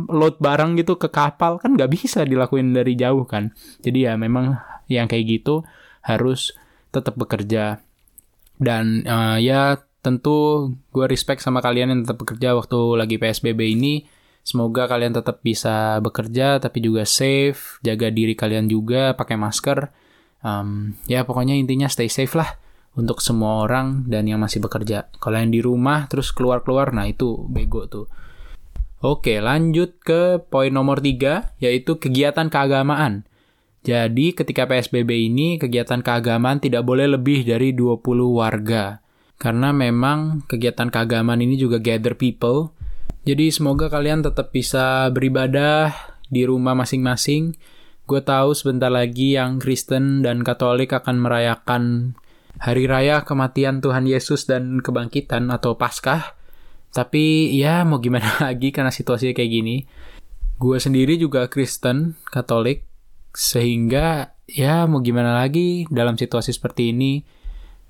load 0.08 0.40
barang 0.40 0.80
gitu 0.80 0.96
ke 0.96 1.12
kapal 1.12 1.60
kan 1.60 1.76
nggak 1.76 1.90
bisa 1.92 2.24
dilakuin 2.24 2.72
dari 2.72 2.96
jauh 2.96 3.28
kan. 3.28 3.52
Jadi 3.84 4.08
ya 4.08 4.16
memang 4.16 4.56
yang 4.88 5.04
kayak 5.06 5.28
gitu 5.28 5.62
harus 6.00 6.56
tetap 6.90 7.20
bekerja 7.20 7.84
dan 8.56 9.04
uh, 9.04 9.36
ya 9.36 9.78
tentu 10.00 10.72
gue 10.96 11.04
respect 11.04 11.44
sama 11.44 11.60
kalian 11.60 11.92
yang 11.92 12.00
tetap 12.08 12.24
bekerja 12.24 12.56
waktu 12.56 12.80
lagi 12.96 13.20
PSBB 13.20 13.76
ini. 13.76 14.08
Semoga 14.40 14.88
kalian 14.88 15.12
tetap 15.12 15.44
bisa 15.44 16.00
bekerja 16.00 16.56
tapi 16.56 16.80
juga 16.80 17.04
safe, 17.04 17.76
jaga 17.84 18.08
diri 18.08 18.32
kalian 18.32 18.72
juga, 18.72 19.12
pakai 19.12 19.36
masker. 19.36 19.92
Um, 20.40 20.96
ya 21.04 21.28
pokoknya 21.28 21.52
intinya 21.52 21.84
stay 21.92 22.08
safe 22.08 22.32
lah 22.32 22.56
untuk 22.98 23.22
semua 23.22 23.66
orang 23.66 24.06
dan 24.10 24.26
yang 24.26 24.42
masih 24.42 24.58
bekerja. 24.58 25.10
Kalau 25.22 25.38
yang 25.38 25.54
di 25.54 25.62
rumah 25.62 26.10
terus 26.10 26.34
keluar-keluar, 26.34 26.90
nah 26.90 27.06
itu 27.06 27.46
bego 27.46 27.86
tuh. 27.86 28.10
Oke, 29.00 29.40
lanjut 29.40 29.96
ke 30.02 30.44
poin 30.52 30.68
nomor 30.68 31.00
tiga, 31.00 31.56
yaitu 31.56 31.96
kegiatan 31.96 32.52
keagamaan. 32.52 33.24
Jadi 33.80 34.36
ketika 34.36 34.68
PSBB 34.68 35.32
ini, 35.32 35.56
kegiatan 35.56 36.04
keagamaan 36.04 36.60
tidak 36.60 36.84
boleh 36.84 37.08
lebih 37.08 37.48
dari 37.48 37.72
20 37.72 38.04
warga. 38.28 39.00
Karena 39.40 39.72
memang 39.72 40.44
kegiatan 40.44 40.92
keagamaan 40.92 41.40
ini 41.40 41.56
juga 41.56 41.80
gather 41.80 42.12
people. 42.12 42.76
Jadi 43.24 43.48
semoga 43.48 43.88
kalian 43.88 44.20
tetap 44.20 44.52
bisa 44.52 45.08
beribadah 45.08 45.96
di 46.28 46.44
rumah 46.44 46.76
masing-masing. 46.76 47.56
Gue 48.04 48.20
tahu 48.20 48.52
sebentar 48.52 48.92
lagi 48.92 49.40
yang 49.40 49.56
Kristen 49.56 50.20
dan 50.20 50.44
Katolik 50.44 50.92
akan 50.92 51.16
merayakan 51.24 51.82
hari 52.60 52.84
raya 52.84 53.24
kematian 53.24 53.80
Tuhan 53.80 54.04
Yesus 54.04 54.44
dan 54.44 54.84
kebangkitan 54.84 55.48
atau 55.48 55.80
Paskah. 55.80 56.36
Tapi 56.92 57.56
ya 57.56 57.82
mau 57.88 57.98
gimana 57.98 58.36
lagi 58.46 58.68
karena 58.70 58.92
situasinya 58.92 59.32
kayak 59.32 59.50
gini. 59.50 59.76
Gue 60.60 60.76
sendiri 60.76 61.16
juga 61.16 61.48
Kristen, 61.48 62.20
Katolik, 62.28 62.84
sehingga 63.32 64.36
ya 64.44 64.84
mau 64.84 65.00
gimana 65.00 65.32
lagi 65.32 65.88
dalam 65.88 66.20
situasi 66.20 66.52
seperti 66.52 66.92
ini. 66.92 67.24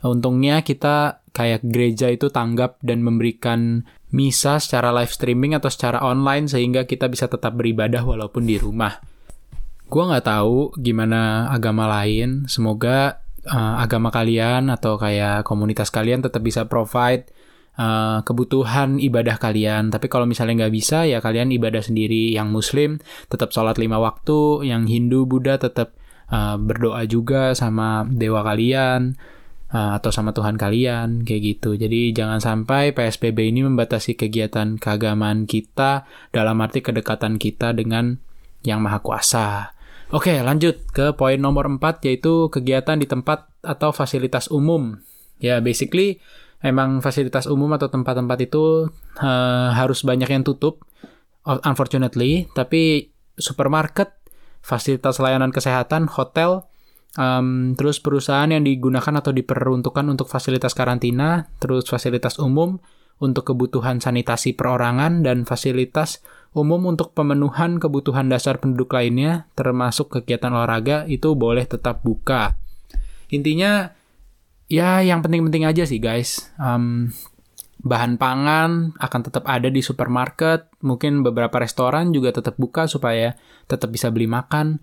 Untungnya 0.01 0.63
kita 0.63 1.27
kayak 1.35 1.67
gereja 1.67 2.09
itu 2.09 2.31
tanggap 2.31 2.79
dan 2.81 3.03
memberikan 3.03 3.85
misa 4.15 4.63
secara 4.63 4.95
live 4.95 5.13
streaming 5.13 5.53
atau 5.59 5.69
secara 5.69 6.01
online 6.01 6.47
sehingga 6.47 6.87
kita 6.87 7.11
bisa 7.11 7.27
tetap 7.27 7.59
beribadah 7.59 8.07
walaupun 8.07 8.47
di 8.47 8.57
rumah. 8.57 9.03
Gue 9.91 10.07
nggak 10.07 10.31
tahu 10.31 10.79
gimana 10.79 11.51
agama 11.51 11.91
lain. 11.91 12.47
Semoga 12.47 13.27
uh, 13.47 13.81
agama 13.81 14.13
kalian 14.13 14.69
atau 14.69 15.01
kayak 15.01 15.47
komunitas 15.47 15.89
kalian 15.89 16.21
tetap 16.21 16.45
bisa 16.45 16.67
provide 16.69 17.31
uh, 17.81 18.21
kebutuhan 18.25 19.01
ibadah 19.01 19.41
kalian. 19.41 19.89
Tapi 19.89 20.07
kalau 20.13 20.29
misalnya 20.29 20.67
nggak 20.67 20.75
bisa, 20.75 21.09
ya 21.09 21.23
kalian 21.23 21.55
ibadah 21.55 21.81
sendiri. 21.81 22.35
Yang 22.35 22.49
Muslim 22.51 22.91
tetap 23.33 23.55
sholat 23.55 23.81
lima 23.81 23.97
waktu, 23.97 24.69
yang 24.69 24.85
Hindu, 24.85 25.25
Buddha 25.25 25.57
tetap 25.57 25.97
uh, 26.29 26.61
berdoa 26.61 27.05
juga 27.09 27.57
sama 27.57 28.05
dewa 28.09 28.45
kalian 28.45 29.17
uh, 29.73 29.97
atau 29.97 30.11
sama 30.13 30.37
Tuhan 30.37 30.61
kalian, 30.61 31.25
kayak 31.25 31.43
gitu. 31.57 31.77
Jadi 31.79 32.13
jangan 32.13 32.43
sampai 32.43 32.93
PSBB 32.93 33.49
ini 33.49 33.65
membatasi 33.65 34.19
kegiatan 34.19 34.77
keagamaan 34.77 35.49
kita 35.49 36.05
dalam 36.35 36.61
arti 36.61 36.85
kedekatan 36.85 37.41
kita 37.41 37.73
dengan 37.73 38.21
yang 38.61 38.85
Maha 38.85 39.01
Kuasa. 39.01 39.80
Oke, 40.11 40.35
lanjut 40.43 40.91
ke 40.91 41.15
poin 41.15 41.39
nomor 41.39 41.71
4 41.71 42.03
yaitu 42.03 42.51
kegiatan 42.51 42.99
di 42.99 43.07
tempat 43.07 43.47
atau 43.63 43.95
fasilitas 43.95 44.51
umum. 44.51 44.99
Ya, 45.39 45.63
basically 45.63 46.19
emang 46.61 47.01
fasilitas 47.01 47.49
umum 47.49 47.73
atau 47.79 47.89
tempat-tempat 47.89 48.39
itu 48.45 48.91
uh, 49.23 49.71
harus 49.73 50.05
banyak 50.05 50.29
yang 50.29 50.45
tutup 50.45 50.85
unfortunately 51.45 52.47
tapi 52.53 53.13
supermarket 53.41 54.13
fasilitas 54.61 55.17
layanan 55.17 55.49
kesehatan 55.49 56.05
hotel 56.13 56.69
um, 57.17 57.73
terus 57.73 57.97
perusahaan 57.97 58.49
yang 58.53 58.61
digunakan 58.61 59.17
atau 59.25 59.33
diperuntukkan 59.33 60.05
untuk 60.05 60.29
fasilitas 60.29 60.77
karantina 60.77 61.49
terus 61.57 61.89
fasilitas 61.89 62.37
umum 62.37 62.77
untuk 63.21 63.53
kebutuhan 63.53 64.01
sanitasi 64.01 64.57
perorangan 64.57 65.23
dan 65.23 65.45
fasilitas 65.45 66.25
umum 66.57 66.91
untuk 66.91 67.15
pemenuhan 67.15 67.79
kebutuhan 67.79 68.27
dasar 68.27 68.59
penduduk 68.59 68.97
lainnya 68.97 69.47
termasuk 69.55 70.11
kegiatan 70.11 70.51
olahraga 70.51 71.07
itu 71.07 71.37
boleh 71.37 71.63
tetap 71.69 72.03
buka 72.03 72.59
intinya 73.31 73.95
ya 74.71 75.03
yang 75.03 75.21
penting-penting 75.21 75.67
aja 75.67 75.83
sih 75.83 75.99
guys. 75.99 76.51
Um, 76.57 77.11
bahan 77.83 78.17
pangan 78.17 78.95
akan 78.97 79.21
tetap 79.27 79.45
ada 79.51 79.67
di 79.67 79.83
supermarket, 79.83 80.71
mungkin 80.87 81.27
beberapa 81.27 81.59
restoran 81.59 82.15
juga 82.15 82.31
tetap 82.31 82.55
buka 82.57 82.87
supaya 82.87 83.35
tetap 83.67 83.91
bisa 83.91 84.09
beli 84.15 84.31
makan. 84.31 84.79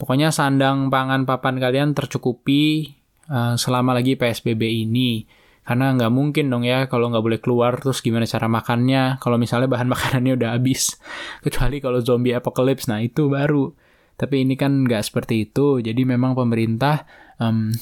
Pokoknya 0.00 0.32
sandang 0.32 0.88
pangan 0.88 1.28
papan 1.28 1.60
kalian 1.60 1.92
tercukupi 1.92 2.96
uh, 3.28 3.54
selama 3.60 3.96
lagi 3.96 4.16
PSBB 4.16 4.88
ini. 4.88 5.24
Karena 5.66 5.90
nggak 5.98 6.12
mungkin 6.14 6.46
dong 6.46 6.62
ya 6.62 6.86
kalau 6.86 7.10
nggak 7.10 7.24
boleh 7.26 7.40
keluar 7.42 7.74
terus 7.82 7.98
gimana 7.98 8.22
cara 8.22 8.46
makannya 8.46 9.18
kalau 9.18 9.34
misalnya 9.34 9.66
bahan 9.66 9.90
makanannya 9.94 10.38
udah 10.38 10.50
habis. 10.54 10.94
Kecuali 11.42 11.82
kalau 11.82 11.98
zombie 11.98 12.32
apocalypse, 12.32 12.86
nah 12.86 13.02
itu 13.02 13.26
baru. 13.26 13.74
Tapi 14.16 14.46
ini 14.46 14.54
kan 14.54 14.86
nggak 14.86 15.02
seperti 15.02 15.50
itu. 15.50 15.82
Jadi 15.82 16.06
memang 16.06 16.38
pemerintah 16.38 17.04
um, 17.42 17.74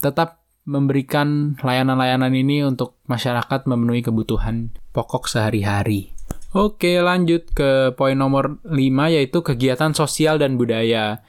tetap 0.00 0.42
memberikan 0.68 1.56
layanan-layanan 1.64 2.32
ini 2.32 2.60
untuk 2.60 3.00
masyarakat 3.08 3.64
memenuhi 3.64 4.04
kebutuhan 4.04 4.72
pokok 4.92 5.24
sehari-hari. 5.28 6.12
Oke, 6.52 7.00
lanjut 7.00 7.48
ke 7.52 7.92
poin 7.96 8.16
nomor 8.16 8.60
5 8.64 8.72
yaitu 9.12 9.44
kegiatan 9.44 9.92
sosial 9.92 10.40
dan 10.40 10.56
budaya. 10.56 11.20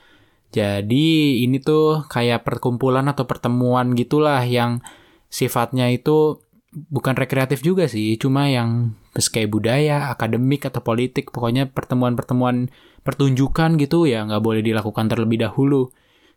Jadi 0.49 1.39
ini 1.45 1.61
tuh 1.61 2.07
kayak 2.09 2.43
perkumpulan 2.43 3.05
atau 3.05 3.29
pertemuan 3.29 3.93
gitulah 3.93 4.41
yang 4.43 4.81
sifatnya 5.29 5.93
itu 5.93 6.41
bukan 6.69 7.17
rekreatif 7.17 7.65
juga 7.65 7.89
sih, 7.89 8.17
cuma 8.21 8.45
yang 8.49 8.93
kayak 9.13 9.49
budaya, 9.49 10.13
akademik 10.13 10.69
atau 10.69 10.85
politik, 10.85 11.33
pokoknya 11.33 11.69
pertemuan-pertemuan 11.73 12.69
pertunjukan 13.01 13.79
gitu 13.79 14.05
ya 14.05 14.27
nggak 14.27 14.43
boleh 14.43 14.61
dilakukan 14.61 15.09
terlebih 15.09 15.41
dahulu. 15.41 15.89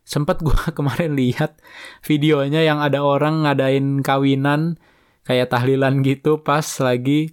Sempet 0.03 0.41
gue 0.41 0.57
kemarin 0.77 1.13
lihat 1.13 1.59
videonya 2.03 2.65
yang 2.65 2.79
ada 2.81 3.05
orang 3.05 3.45
ngadain 3.45 4.01
kawinan 4.01 4.81
kayak 5.23 5.53
tahlilan 5.53 6.03
gitu 6.03 6.43
pas 6.43 6.65
lagi 6.83 7.31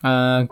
uh, 0.00 0.48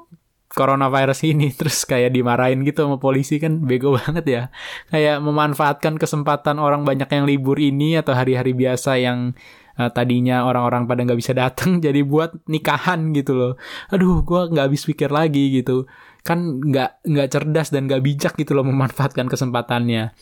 coronavirus 0.52 1.24
ini 1.26 1.50
terus 1.58 1.82
kayak 1.88 2.12
dimarahin 2.12 2.62
gitu 2.62 2.84
sama 2.84 3.00
polisi 3.00 3.38
kan 3.38 3.64
bego 3.64 3.96
banget 3.96 4.24
ya. 4.26 4.42
Kayak 4.90 5.22
memanfaatkan 5.22 5.96
kesempatan 5.96 6.58
orang 6.58 6.82
banyak 6.82 7.08
yang 7.10 7.24
libur 7.24 7.56
ini 7.58 7.98
atau 7.98 8.12
hari-hari 8.12 8.52
biasa 8.52 8.98
yang 9.00 9.32
uh, 9.78 9.90
tadinya 9.90 10.46
orang-orang 10.46 10.86
pada 10.86 11.00
nggak 11.04 11.20
bisa 11.20 11.32
datang 11.36 11.78
jadi 11.84 12.00
buat 12.02 12.34
nikahan 12.46 13.14
gitu 13.14 13.32
loh. 13.34 13.52
Aduh 13.90 14.22
gue 14.22 14.40
nggak 14.50 14.64
habis 14.70 14.84
pikir 14.86 15.10
lagi 15.10 15.54
gitu. 15.54 15.86
Kan 16.24 16.62
nggak 16.62 17.04
nggak 17.04 17.28
cerdas 17.30 17.68
dan 17.70 17.86
nggak 17.90 18.02
bijak 18.02 18.34
gitu 18.38 18.56
loh 18.56 18.64
memanfaatkan 18.64 19.28
kesempatannya. 19.28 20.16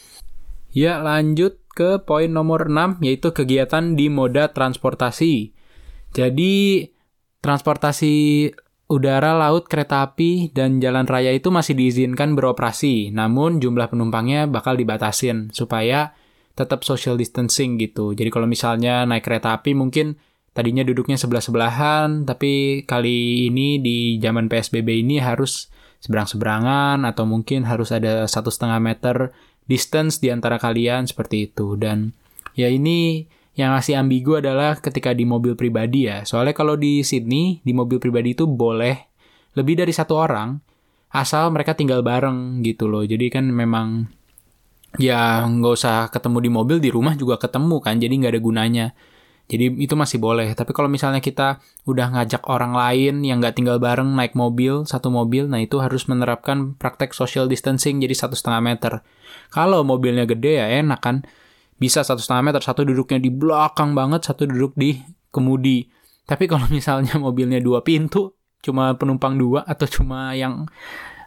Ya 0.73 0.93
lanjut 1.05 1.61
ke 1.73 2.01
poin 2.05 2.29
nomor 2.29 2.69
6 2.69 3.01
yaitu 3.05 3.33
kegiatan 3.33 3.97
di 3.97 4.09
moda 4.13 4.53
transportasi. 4.53 5.53
Jadi 6.13 6.85
transportasi 7.41 8.49
udara, 8.93 9.33
laut, 9.33 9.73
kereta 9.73 10.05
api, 10.05 10.53
dan 10.53 10.77
jalan 10.77 11.09
raya 11.09 11.33
itu 11.33 11.49
masih 11.49 11.73
diizinkan 11.73 12.37
beroperasi, 12.37 13.09
namun 13.09 13.57
jumlah 13.57 13.89
penumpangnya 13.89 14.45
bakal 14.45 14.77
dibatasin 14.77 15.49
supaya 15.57 16.13
tetap 16.53 16.85
social 16.85 17.17
distancing 17.17 17.81
gitu. 17.81 18.13
Jadi 18.13 18.29
kalau 18.29 18.45
misalnya 18.45 19.09
naik 19.09 19.25
kereta 19.25 19.57
api 19.57 19.73
mungkin 19.73 20.21
tadinya 20.53 20.85
duduknya 20.85 21.17
sebelah-sebelahan, 21.17 22.29
tapi 22.29 22.85
kali 22.85 23.49
ini 23.49 23.81
di 23.81 24.21
zaman 24.21 24.53
PSBB 24.53 25.01
ini 25.01 25.17
harus 25.17 25.73
seberang-seberangan 26.03 27.07
atau 27.09 27.25
mungkin 27.25 27.65
harus 27.65 27.95
ada 27.95 28.27
satu 28.29 28.53
setengah 28.53 28.83
meter 28.83 29.17
distance 29.65 30.19
di 30.21 30.29
antara 30.29 30.61
kalian 30.61 31.09
seperti 31.09 31.49
itu. 31.49 31.79
Dan 31.79 32.13
ya 32.53 32.69
ini 32.69 33.25
yang 33.57 33.73
masih 33.77 34.01
ambigu 34.01 34.41
adalah 34.41 34.77
ketika 34.81 35.13
di 35.13 35.25
mobil 35.25 35.57
pribadi 35.57 36.09
ya. 36.09 36.25
Soalnya 36.25 36.53
kalau 36.53 36.77
di 36.77 37.01
Sydney, 37.05 37.61
di 37.65 37.73
mobil 37.73 38.01
pribadi 38.01 38.37
itu 38.37 38.45
boleh 38.45 38.97
lebih 39.57 39.81
dari 39.85 39.93
satu 39.93 40.17
orang, 40.17 40.57
asal 41.13 41.53
mereka 41.53 41.77
tinggal 41.77 42.01
bareng 42.01 42.65
gitu 42.65 42.89
loh. 42.89 43.05
Jadi 43.05 43.29
kan 43.29 43.49
memang 43.49 44.09
ya 45.01 45.45
nggak 45.49 45.73
usah 45.73 45.97
ketemu 46.13 46.39
di 46.45 46.51
mobil, 46.53 46.77
di 46.81 46.91
rumah 46.93 47.15
juga 47.17 47.41
ketemu 47.41 47.77
kan, 47.81 47.97
jadi 48.01 48.13
nggak 48.13 48.33
ada 48.37 48.43
gunanya. 48.43 48.87
Jadi 49.51 49.85
itu 49.85 49.95
masih 49.99 50.17
boleh. 50.17 50.55
Tapi 50.57 50.73
kalau 50.73 50.89
misalnya 50.89 51.21
kita 51.21 51.61
udah 51.85 52.15
ngajak 52.15 52.47
orang 52.49 52.73
lain 52.73 53.21
yang 53.27 53.43
nggak 53.43 53.59
tinggal 53.59 53.77
bareng 53.77 54.09
naik 54.17 54.33
mobil, 54.33 54.89
satu 54.89 55.13
mobil, 55.13 55.51
nah 55.51 55.61
itu 55.61 55.77
harus 55.83 56.09
menerapkan 56.09 56.79
praktek 56.79 57.13
social 57.13 57.51
distancing 57.51 58.01
jadi 58.01 58.17
satu 58.17 58.33
setengah 58.39 58.63
meter. 58.65 58.93
Kalau 59.53 59.85
mobilnya 59.85 60.25
gede 60.25 60.63
ya 60.63 60.67
enak 60.81 61.01
kan 61.05 61.17
bisa 61.83 62.07
satu 62.07 62.23
setengah 62.23 62.55
meter 62.55 62.63
satu 62.63 62.87
duduknya 62.87 63.19
di 63.19 63.35
belakang 63.35 63.99
banget 63.99 64.23
satu 64.23 64.47
duduk 64.47 64.79
di 64.79 65.03
kemudi 65.35 65.91
tapi 66.23 66.47
kalau 66.47 66.71
misalnya 66.77 67.19
mobilnya 67.19 67.59
dua 67.59 67.83
pintu 67.83 68.39
cuma 68.63 68.95
penumpang 68.95 69.35
dua 69.35 69.67
atau 69.67 69.91
cuma 69.91 70.31
yang 70.39 70.71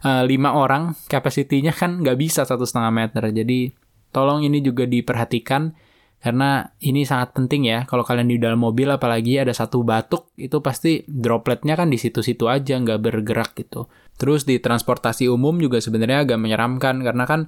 uh, 0.05 0.23
lima 0.23 0.53
orang 0.53 0.93
kapasitinya 1.09 1.73
kan 1.73 2.05
nggak 2.05 2.17
bisa 2.21 2.45
satu 2.45 2.63
setengah 2.63 2.93
meter. 2.93 3.25
Jadi 3.33 3.73
tolong 4.13 4.45
ini 4.45 4.61
juga 4.61 4.85
diperhatikan 4.85 5.73
karena 6.21 6.73
ini 6.81 7.03
sangat 7.03 7.33
penting 7.33 7.65
ya. 7.65 7.89
Kalau 7.89 8.05
kalian 8.05 8.29
di 8.29 8.37
dalam 8.37 8.61
mobil 8.61 8.87
apalagi 8.93 9.41
ada 9.41 9.51
satu 9.51 9.81
batuk 9.81 10.29
itu 10.37 10.61
pasti 10.61 11.01
dropletnya 11.09 11.73
kan 11.73 11.89
di 11.89 11.97
situ-situ 11.97 12.45
aja 12.45 12.77
nggak 12.77 13.01
bergerak 13.01 13.57
gitu. 13.57 13.89
Terus 14.15 14.45
di 14.45 14.61
transportasi 14.61 15.27
umum 15.27 15.57
juga 15.57 15.81
sebenarnya 15.81 16.23
agak 16.23 16.39
menyeramkan 16.39 17.01
karena 17.03 17.25
kan 17.27 17.41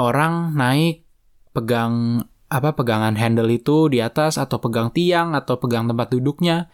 orang 0.00 0.56
naik 0.56 1.04
pegang 1.52 2.24
apa 2.48 2.72
pegangan 2.72 3.12
handle 3.12 3.52
itu 3.52 3.92
di 3.92 4.00
atas 4.00 4.40
atau 4.40 4.56
pegang 4.56 4.88
tiang 4.88 5.36
atau 5.36 5.60
pegang 5.60 5.84
tempat 5.86 6.08
duduknya. 6.10 6.72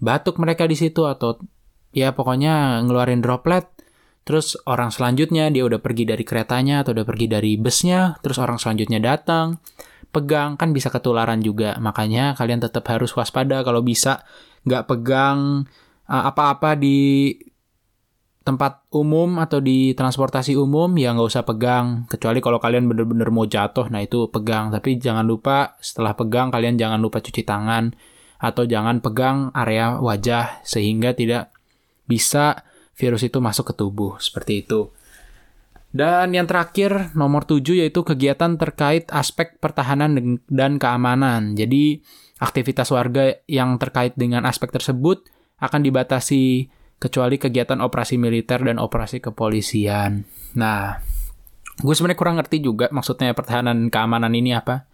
Batuk 0.00 0.40
mereka 0.40 0.64
di 0.64 0.80
situ 0.80 1.04
atau 1.04 1.36
ya 1.92 2.16
pokoknya 2.16 2.80
ngeluarin 2.88 3.20
droplet 3.20 3.68
terus 4.22 4.54
orang 4.68 4.92
selanjutnya 4.92 5.48
dia 5.48 5.64
udah 5.64 5.80
pergi 5.80 6.04
dari 6.04 6.22
keretanya 6.22 6.84
atau 6.84 6.92
udah 6.92 7.06
pergi 7.08 7.26
dari 7.26 7.56
busnya 7.56 8.20
terus 8.20 8.36
orang 8.36 8.60
selanjutnya 8.60 9.00
datang 9.00 9.58
pegang 10.10 10.58
kan 10.58 10.74
bisa 10.74 10.90
ketularan 10.90 11.40
juga. 11.40 11.78
Makanya 11.78 12.34
kalian 12.34 12.60
tetap 12.60 12.84
harus 12.90 13.14
waspada 13.14 13.62
kalau 13.62 13.80
bisa 13.80 14.26
nggak 14.66 14.90
pegang 14.90 15.64
uh, 16.10 16.22
apa-apa 16.28 16.76
di 16.76 17.32
tempat 18.40 18.88
umum 18.96 19.36
atau 19.38 19.60
di 19.60 19.92
transportasi 19.94 20.58
umum 20.58 20.90
ya 20.98 21.14
nggak 21.14 21.30
usah 21.30 21.46
pegang. 21.46 22.04
Kecuali 22.10 22.42
kalau 22.42 22.58
kalian 22.58 22.90
bener-bener 22.90 23.30
mau 23.30 23.46
jatuh 23.46 23.86
nah 23.88 24.02
itu 24.02 24.26
pegang. 24.28 24.74
Tapi 24.74 24.98
jangan 24.98 25.24
lupa 25.24 25.78
setelah 25.78 26.12
pegang 26.18 26.50
kalian 26.50 26.76
jangan 26.76 26.98
lupa 26.98 27.22
cuci 27.22 27.46
tangan 27.46 27.94
atau 28.40 28.64
jangan 28.64 29.04
pegang 29.04 29.52
area 29.52 30.00
wajah 30.00 30.64
sehingga 30.64 31.12
tidak 31.12 31.52
bisa 32.08 32.66
virus 33.00 33.24
itu 33.24 33.40
masuk 33.40 33.72
ke 33.72 33.74
tubuh 33.80 34.20
seperti 34.20 34.68
itu 34.68 34.92
dan 35.90 36.30
yang 36.36 36.44
terakhir 36.44 37.16
nomor 37.16 37.48
7 37.48 37.64
yaitu 37.80 38.04
kegiatan 38.04 38.60
terkait 38.60 39.08
aspek 39.10 39.56
pertahanan 39.56 40.38
dan 40.46 40.76
keamanan 40.76 41.56
jadi 41.56 42.04
aktivitas 42.40 42.92
warga 42.92 43.40
yang 43.48 43.80
terkait 43.80 44.12
dengan 44.16 44.44
aspek 44.44 44.68
tersebut 44.68 45.24
akan 45.60 45.80
dibatasi 45.84 46.72
kecuali 47.00 47.40
kegiatan 47.40 47.80
operasi 47.80 48.20
militer 48.20 48.60
dan 48.60 48.76
operasi 48.76 49.24
kepolisian. 49.24 50.28
Nah, 50.56 51.00
gue 51.80 51.94
sebenarnya 51.96 52.20
kurang 52.20 52.36
ngerti 52.36 52.60
juga 52.60 52.92
maksudnya 52.92 53.32
pertahanan 53.32 53.88
keamanan 53.88 54.36
ini 54.36 54.52
apa. 54.52 54.84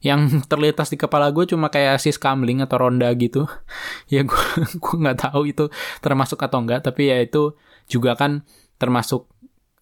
Yang 0.00 0.48
terlintas 0.48 0.88
di 0.88 0.96
kepala 0.96 1.28
gue 1.30 1.44
cuma 1.44 1.68
kayak 1.68 2.00
sis 2.00 2.16
kamling 2.16 2.64
atau 2.64 2.88
ronda 2.88 3.12
gitu. 3.16 3.44
ya 4.12 4.24
gue 4.24 4.44
gue 4.82 4.96
nggak 4.96 5.30
tahu 5.30 5.48
itu 5.48 5.68
termasuk 6.00 6.40
atau 6.40 6.60
enggak, 6.64 6.84
tapi 6.84 7.12
ya 7.12 7.20
itu 7.20 7.54
juga 7.90 8.16
kan 8.16 8.44
termasuk 8.80 9.28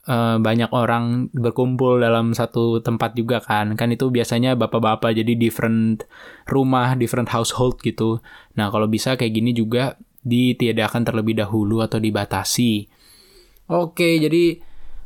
uh, 0.09 0.41
banyak 0.41 0.73
orang 0.73 1.29
berkumpul 1.31 2.01
dalam 2.01 2.33
satu 2.33 2.81
tempat 2.81 3.15
juga 3.15 3.39
kan. 3.45 3.77
Kan 3.79 3.95
itu 3.95 4.09
biasanya 4.09 4.57
bapak-bapak 4.59 5.15
jadi 5.15 5.37
different 5.37 6.09
rumah, 6.49 6.97
different 6.97 7.31
household 7.31 7.79
gitu. 7.85 8.19
Nah, 8.57 8.73
kalau 8.73 8.89
bisa 8.91 9.15
kayak 9.15 9.33
gini 9.37 9.55
juga 9.55 9.95
ditiadakan 10.25 11.07
terlebih 11.07 11.39
dahulu 11.39 11.85
atau 11.85 12.03
dibatasi. 12.03 12.91
Oke, 13.69 14.19
jadi 14.19 14.59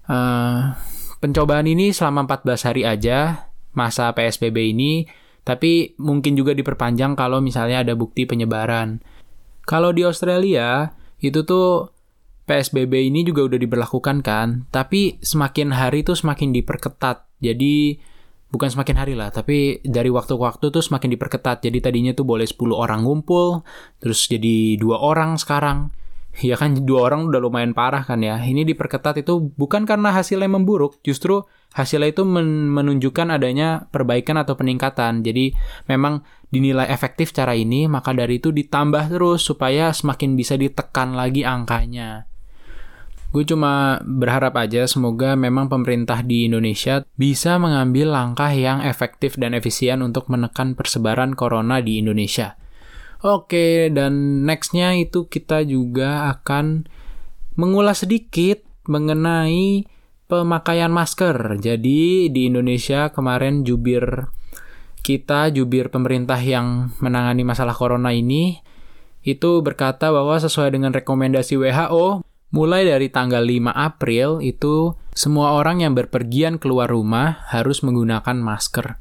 uh, 0.08 0.72
pencobaan 1.18 1.66
ini 1.66 1.90
selama 1.90 2.24
14 2.26 2.66
hari 2.70 2.82
aja 2.86 3.50
masa 3.72 4.12
PSBB 4.12 4.72
ini, 4.72 5.04
tapi 5.42 5.96
mungkin 5.98 6.38
juga 6.38 6.54
diperpanjang 6.54 7.18
kalau 7.18 7.42
misalnya 7.42 7.82
ada 7.82 7.94
bukti 7.98 8.24
penyebaran. 8.24 9.02
Kalau 9.66 9.90
di 9.94 10.02
Australia, 10.06 10.94
itu 11.22 11.42
tuh 11.46 11.90
PSBB 12.42 13.08
ini 13.08 13.22
juga 13.22 13.46
udah 13.46 13.58
diberlakukan 13.58 14.26
kan, 14.26 14.66
tapi 14.74 15.22
semakin 15.22 15.70
hari 15.70 16.02
tuh 16.02 16.18
semakin 16.18 16.50
diperketat. 16.50 17.26
Jadi 17.38 17.98
bukan 18.52 18.68
semakin 18.68 18.96
hari 18.98 19.14
lah, 19.16 19.32
tapi 19.32 19.80
dari 19.86 20.12
waktu 20.12 20.36
ke 20.36 20.42
waktu 20.42 20.66
tuh 20.68 20.82
semakin 20.82 21.14
diperketat. 21.16 21.64
Jadi 21.64 21.78
tadinya 21.80 22.12
tuh 22.12 22.26
boleh 22.26 22.44
10 22.44 22.74
orang 22.74 23.06
ngumpul, 23.06 23.64
terus 24.02 24.26
jadi 24.26 24.76
dua 24.76 25.00
orang 25.00 25.38
sekarang. 25.38 25.94
Ya 26.40 26.56
kan 26.56 26.72
dua 26.88 27.12
orang 27.12 27.28
udah 27.28 27.40
lumayan 27.44 27.76
parah 27.76 28.08
kan 28.08 28.24
ya. 28.24 28.40
Ini 28.40 28.64
diperketat 28.64 29.20
itu 29.20 29.52
bukan 29.52 29.84
karena 29.84 30.16
hasilnya 30.16 30.48
memburuk, 30.48 31.04
justru 31.04 31.44
hasilnya 31.76 32.16
itu 32.16 32.24
men 32.24 32.72
menunjukkan 32.72 33.36
adanya 33.36 33.84
perbaikan 33.92 34.40
atau 34.40 34.56
peningkatan. 34.56 35.20
Jadi 35.20 35.52
memang 35.92 36.24
dinilai 36.48 36.88
efektif 36.88 37.36
cara 37.36 37.52
ini, 37.52 37.84
maka 37.84 38.16
dari 38.16 38.40
itu 38.40 38.48
ditambah 38.48 39.12
terus 39.12 39.44
supaya 39.44 39.92
semakin 39.92 40.32
bisa 40.32 40.56
ditekan 40.56 41.12
lagi 41.12 41.44
angkanya. 41.44 42.24
Gue 43.32 43.48
cuma 43.48 43.96
berharap 44.04 44.52
aja 44.60 44.84
semoga 44.84 45.32
memang 45.40 45.72
pemerintah 45.72 46.20
di 46.20 46.44
Indonesia 46.52 47.00
bisa 47.16 47.56
mengambil 47.56 48.12
langkah 48.12 48.52
yang 48.52 48.84
efektif 48.84 49.40
dan 49.40 49.56
efisien 49.56 50.04
untuk 50.04 50.28
menekan 50.28 50.76
persebaran 50.76 51.32
corona 51.32 51.80
di 51.80 51.96
Indonesia. 51.96 52.60
Oke, 53.22 53.86
dan 53.94 54.42
nextnya 54.42 54.98
itu 54.98 55.30
kita 55.30 55.62
juga 55.62 56.30
akan 56.34 56.90
mengulas 57.54 58.02
sedikit 58.02 58.66
mengenai 58.90 59.86
pemakaian 60.26 60.90
masker. 60.90 61.62
Jadi 61.62 62.28
di 62.34 62.40
Indonesia 62.50 63.14
kemarin 63.14 63.62
jubir 63.62 64.26
kita, 65.06 65.54
jubir 65.54 65.94
pemerintah 65.94 66.38
yang 66.42 66.90
menangani 66.98 67.46
masalah 67.46 67.78
corona 67.78 68.10
ini, 68.10 68.58
itu 69.22 69.62
berkata 69.62 70.10
bahwa 70.10 70.34
sesuai 70.42 70.74
dengan 70.74 70.90
rekomendasi 70.90 71.54
WHO, 71.54 72.26
Mulai 72.52 72.84
dari 72.84 73.08
tanggal 73.08 73.40
5 73.48 73.72
April 73.72 74.44
itu 74.44 74.92
semua 75.16 75.56
orang 75.56 75.80
yang 75.80 75.96
berpergian 75.96 76.60
keluar 76.60 76.84
rumah 76.92 77.48
harus 77.48 77.80
menggunakan 77.80 78.36
masker. 78.36 79.00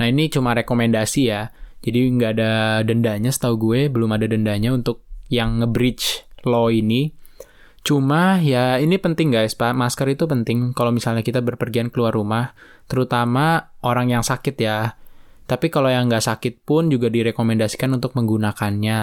Nah 0.00 0.06
ini 0.08 0.32
cuma 0.32 0.56
rekomendasi 0.56 1.20
ya, 1.28 1.52
jadi 1.82 2.00
nggak 2.14 2.32
ada 2.38 2.52
dendanya 2.86 3.30
setahu 3.34 3.58
gue, 3.58 3.90
belum 3.90 4.14
ada 4.14 4.30
dendanya 4.30 4.70
untuk 4.70 5.02
yang 5.26 5.58
nge-breach 5.62 6.22
law 6.46 6.70
ini. 6.70 7.10
Cuma 7.82 8.38
ya 8.38 8.78
ini 8.78 8.94
penting 9.02 9.34
guys, 9.34 9.58
Pak. 9.58 9.74
Masker 9.74 10.14
itu 10.14 10.30
penting 10.30 10.70
kalau 10.70 10.94
misalnya 10.94 11.26
kita 11.26 11.42
berpergian 11.42 11.90
keluar 11.90 12.14
rumah, 12.14 12.54
terutama 12.86 13.74
orang 13.82 14.14
yang 14.14 14.22
sakit 14.22 14.54
ya. 14.62 14.94
Tapi 15.50 15.66
kalau 15.74 15.90
yang 15.90 16.06
nggak 16.06 16.22
sakit 16.22 16.62
pun 16.62 16.86
juga 16.86 17.10
direkomendasikan 17.10 17.90
untuk 17.90 18.14
menggunakannya 18.14 18.98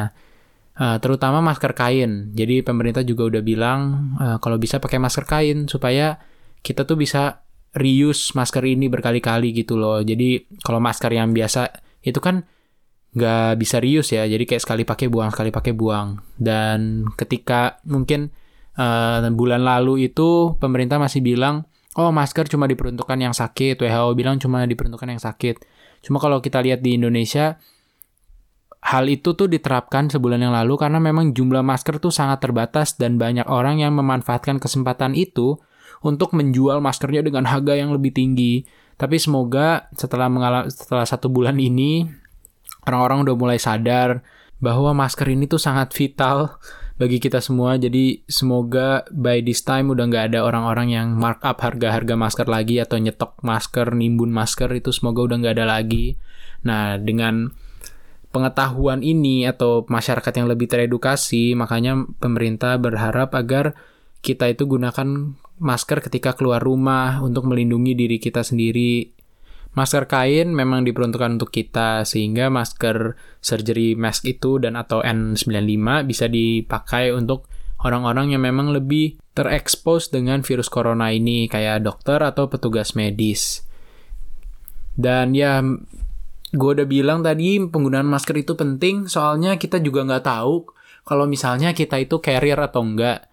uh, 0.80 0.98
terutama 1.04 1.44
masker 1.44 1.76
kain. 1.76 2.32
Jadi 2.32 2.64
pemerintah 2.64 3.04
juga 3.04 3.28
udah 3.28 3.44
bilang 3.44 3.80
uh, 4.18 4.38
kalau 4.40 4.56
bisa 4.56 4.80
pakai 4.80 4.98
masker 4.98 5.28
kain 5.28 5.68
supaya 5.68 6.16
kita 6.64 6.88
tuh 6.88 6.96
bisa 6.96 7.44
reuse 7.76 8.34
masker 8.34 8.64
ini 8.64 8.88
berkali-kali 8.88 9.52
gitu 9.52 9.76
loh. 9.76 10.00
Jadi 10.00 10.58
kalau 10.64 10.80
masker 10.80 11.12
yang 11.12 11.36
biasa 11.36 11.70
itu 12.02 12.18
kan 12.24 12.48
nggak 13.14 13.58
bisa 13.58 13.82
reuse 13.82 14.14
ya. 14.18 14.24
Jadi 14.26 14.46
kayak 14.46 14.62
sekali 14.62 14.84
pakai 14.86 15.08
buang, 15.10 15.30
sekali 15.34 15.50
pakai 15.50 15.74
buang. 15.74 16.22
Dan 16.38 17.10
ketika 17.18 17.82
mungkin 17.86 18.30
uh, 18.78 19.26
bulan 19.34 19.66
lalu 19.66 20.12
itu 20.12 20.56
pemerintah 20.62 21.02
masih 21.02 21.26
bilang, 21.26 21.66
oh 21.98 22.14
masker 22.14 22.46
cuma 22.52 22.70
diperuntukkan 22.70 23.18
yang 23.18 23.34
sakit. 23.34 23.82
WHO 23.82 24.14
bilang 24.14 24.38
cuma 24.38 24.64
diperuntukkan 24.64 25.10
yang 25.10 25.22
sakit. 25.22 25.66
Cuma 26.06 26.22
kalau 26.22 26.40
kita 26.40 26.62
lihat 26.64 26.80
di 26.86 26.96
Indonesia, 26.96 27.60
hal 28.80 29.06
itu 29.12 29.36
tuh 29.36 29.52
diterapkan 29.52 30.08
sebulan 30.08 30.40
yang 30.40 30.54
lalu 30.56 30.80
karena 30.80 31.04
memang 31.04 31.36
jumlah 31.36 31.66
masker 31.66 32.00
tuh 32.00 32.14
sangat 32.16 32.40
terbatas 32.40 32.96
dan 32.96 33.20
banyak 33.20 33.44
orang 33.52 33.84
yang 33.84 33.92
memanfaatkan 33.98 34.62
kesempatan 34.62 35.18
itu 35.18 35.60
untuk 36.00 36.32
menjual 36.32 36.80
maskernya 36.80 37.20
dengan 37.26 37.44
harga 37.50 37.76
yang 37.76 37.92
lebih 37.92 38.16
tinggi. 38.16 38.64
Tapi 38.96 39.16
semoga 39.20 39.88
setelah 39.96 40.28
mengalami 40.28 40.72
setelah 40.72 41.08
satu 41.08 41.32
bulan 41.32 41.56
ini 41.60 42.08
orang-orang 42.88 43.28
udah 43.28 43.36
mulai 43.36 43.60
sadar 43.60 44.22
bahwa 44.60 44.92
masker 44.92 45.28
ini 45.32 45.48
tuh 45.48 45.60
sangat 45.60 45.96
vital 45.96 46.60
bagi 47.00 47.18
kita 47.18 47.40
semua. 47.40 47.80
Jadi 47.80 48.28
semoga 48.28 49.08
by 49.10 49.40
this 49.40 49.64
time 49.64 49.90
udah 49.90 50.06
nggak 50.06 50.36
ada 50.36 50.40
orang-orang 50.44 50.92
yang 50.94 51.08
markup 51.16 51.64
harga-harga 51.64 52.14
masker 52.20 52.48
lagi 52.52 52.84
atau 52.84 53.00
nyetok 53.00 53.40
masker, 53.40 53.96
nimbun 53.96 54.30
masker 54.30 54.70
itu 54.76 54.92
semoga 54.92 55.32
udah 55.32 55.38
nggak 55.40 55.56
ada 55.56 55.66
lagi. 55.66 56.20
Nah 56.68 57.00
dengan 57.00 57.56
pengetahuan 58.30 59.02
ini 59.02 59.48
atau 59.48 59.88
masyarakat 59.88 60.34
yang 60.36 60.48
lebih 60.52 60.70
teredukasi, 60.70 61.56
makanya 61.56 62.06
pemerintah 62.20 62.78
berharap 62.78 63.34
agar 63.34 63.74
kita 64.20 64.52
itu 64.52 64.68
gunakan 64.68 65.40
masker 65.60 66.04
ketika 66.04 66.36
keluar 66.36 66.60
rumah 66.60 67.24
untuk 67.24 67.48
melindungi 67.48 67.96
diri 67.96 68.20
kita 68.20 68.44
sendiri. 68.44 69.19
Masker 69.80 70.12
kain 70.12 70.52
memang 70.52 70.84
diperuntukkan 70.84 71.40
untuk 71.40 71.56
kita 71.56 72.04
sehingga 72.04 72.52
masker 72.52 73.16
surgery 73.40 73.96
mask 73.96 74.28
itu 74.28 74.60
dan 74.60 74.76
atau 74.76 75.00
N95 75.00 76.04
bisa 76.04 76.28
dipakai 76.28 77.16
untuk 77.16 77.48
orang-orang 77.88 78.36
yang 78.36 78.44
memang 78.44 78.76
lebih 78.76 79.16
terekspos 79.32 80.12
dengan 80.12 80.44
virus 80.44 80.68
corona 80.68 81.16
ini 81.16 81.48
kayak 81.48 81.88
dokter 81.88 82.20
atau 82.20 82.52
petugas 82.52 82.92
medis. 82.92 83.64
Dan 85.00 85.32
ya 85.32 85.64
gue 86.52 86.72
udah 86.76 86.84
bilang 86.84 87.24
tadi 87.24 87.56
penggunaan 87.64 88.10
masker 88.10 88.36
itu 88.36 88.60
penting 88.60 89.08
soalnya 89.08 89.56
kita 89.56 89.80
juga 89.80 90.04
nggak 90.04 90.28
tahu 90.28 90.76
kalau 91.08 91.24
misalnya 91.24 91.72
kita 91.72 92.04
itu 92.04 92.20
carrier 92.20 92.60
atau 92.60 92.84
enggak 92.84 93.29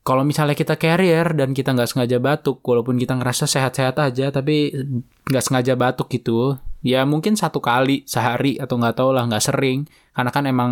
kalau 0.00 0.24
misalnya 0.24 0.56
kita 0.56 0.80
carrier 0.80 1.36
dan 1.36 1.52
kita 1.52 1.76
nggak 1.76 1.90
sengaja 1.90 2.16
batuk, 2.16 2.64
walaupun 2.64 2.96
kita 2.96 3.20
ngerasa 3.20 3.44
sehat-sehat 3.44 4.00
aja, 4.00 4.32
tapi 4.32 4.72
nggak 5.28 5.44
sengaja 5.44 5.76
batuk 5.76 6.08
gitu, 6.08 6.56
ya 6.80 7.04
mungkin 7.04 7.36
satu 7.36 7.60
kali 7.60 8.08
sehari 8.08 8.56
atau 8.56 8.80
nggak 8.80 8.96
tahu 8.96 9.12
lah, 9.12 9.28
nggak 9.28 9.44
sering, 9.44 9.84
karena 10.16 10.30
kan 10.32 10.44
emang 10.48 10.70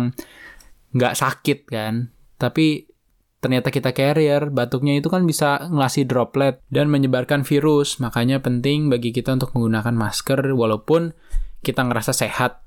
nggak 0.97 1.13
sakit 1.13 1.69
kan. 1.69 2.09
Tapi 2.41 2.89
ternyata 3.37 3.69
kita 3.69 3.93
carrier, 3.93 4.49
batuknya 4.49 4.97
itu 4.97 5.07
kan 5.13 5.23
bisa 5.23 5.69
ngasih 5.69 6.09
droplet 6.09 6.57
dan 6.73 6.89
menyebarkan 6.89 7.45
virus. 7.45 8.01
Makanya 8.01 8.41
penting 8.41 8.89
bagi 8.89 9.13
kita 9.13 9.37
untuk 9.37 9.53
menggunakan 9.53 9.93
masker 9.93 10.57
walaupun 10.57 11.13
kita 11.61 11.85
ngerasa 11.85 12.11
sehat. 12.17 12.65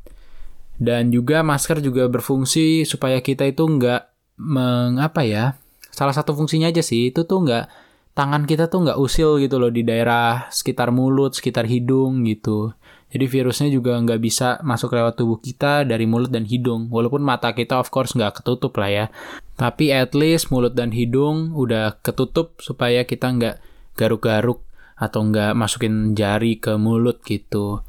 Dan 0.79 1.11
juga 1.13 1.43
masker 1.45 1.83
juga 1.85 2.09
berfungsi 2.09 2.89
supaya 2.89 3.21
kita 3.21 3.45
itu 3.51 3.67
nggak 3.67 4.03
mengapa 4.41 5.23
ya 5.23 5.62
salah 5.93 6.17
satu 6.17 6.33
fungsinya 6.33 6.73
aja 6.73 6.81
sih 6.81 7.13
itu 7.13 7.29
tuh 7.29 7.45
nggak 7.45 7.65
tangan 8.17 8.49
kita 8.49 8.69
tuh 8.69 8.89
nggak 8.89 8.99
usil 9.01 9.41
gitu 9.41 9.61
loh 9.61 9.69
di 9.73 9.85
daerah 9.85 10.49
sekitar 10.49 10.93
mulut, 10.93 11.37
sekitar 11.37 11.69
hidung 11.69 12.25
gitu. 12.25 12.73
Jadi 13.13 13.29
virusnya 13.29 13.69
juga 13.69 14.01
nggak 14.01 14.21
bisa 14.25 14.57
masuk 14.65 14.97
lewat 14.97 15.21
tubuh 15.21 15.37
kita 15.37 15.85
dari 15.85 16.09
mulut 16.09 16.33
dan 16.33 16.49
hidung. 16.49 16.89
Walaupun 16.89 17.21
mata 17.21 17.53
kita 17.53 17.77
of 17.77 17.93
course 17.93 18.17
nggak 18.17 18.41
ketutup 18.41 18.73
lah 18.81 18.89
ya. 18.89 19.07
Tapi 19.61 19.93
at 19.93 20.17
least 20.17 20.49
mulut 20.49 20.73
dan 20.73 20.97
hidung 20.97 21.53
udah 21.53 22.01
ketutup 22.01 22.57
supaya 22.65 23.05
kita 23.05 23.29
nggak 23.29 23.57
garuk-garuk 24.01 24.65
atau 24.97 25.29
nggak 25.29 25.53
masukin 25.53 26.17
jari 26.17 26.57
ke 26.57 26.73
mulut 26.81 27.21
gitu. 27.21 27.85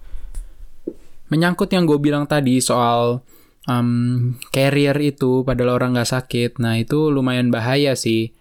Menyangkut 1.31 1.71
yang 1.71 1.87
gue 1.87 1.99
bilang 2.03 2.27
tadi 2.27 2.59
soal 2.59 3.23
um, 3.67 4.35
carrier 4.51 4.95
itu 4.99 5.43
padahal 5.47 5.79
orang 5.79 5.95
nggak 5.95 6.09
sakit. 6.09 6.59
Nah 6.59 6.79
itu 6.79 7.11
lumayan 7.11 7.49
bahaya 7.53 7.95
sih. 7.95 8.35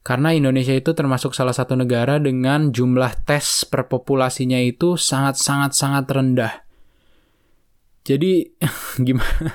Karena 0.00 0.32
Indonesia 0.32 0.72
itu 0.72 0.96
termasuk 0.96 1.36
salah 1.36 1.52
satu 1.52 1.76
negara 1.76 2.16
dengan 2.16 2.72
jumlah 2.72 3.20
tes 3.28 3.68
per 3.68 3.84
populasinya 3.84 4.56
itu 4.56 4.96
sangat-sangat-sangat 4.96 6.04
rendah. 6.08 6.54
Jadi 8.00 8.48
gimana? 9.06 9.52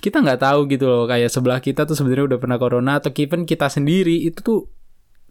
kita 0.00 0.24
nggak 0.24 0.40
tahu 0.40 0.64
gitu 0.72 0.88
loh 0.88 1.04
kayak 1.04 1.28
sebelah 1.28 1.60
kita 1.60 1.84
tuh 1.84 1.92
sebenarnya 1.92 2.34
udah 2.34 2.38
pernah 2.40 2.56
corona 2.56 2.96
atau 2.96 3.12
even 3.20 3.44
kita 3.44 3.68
sendiri 3.68 4.16
itu 4.24 4.40
tuh 4.40 4.60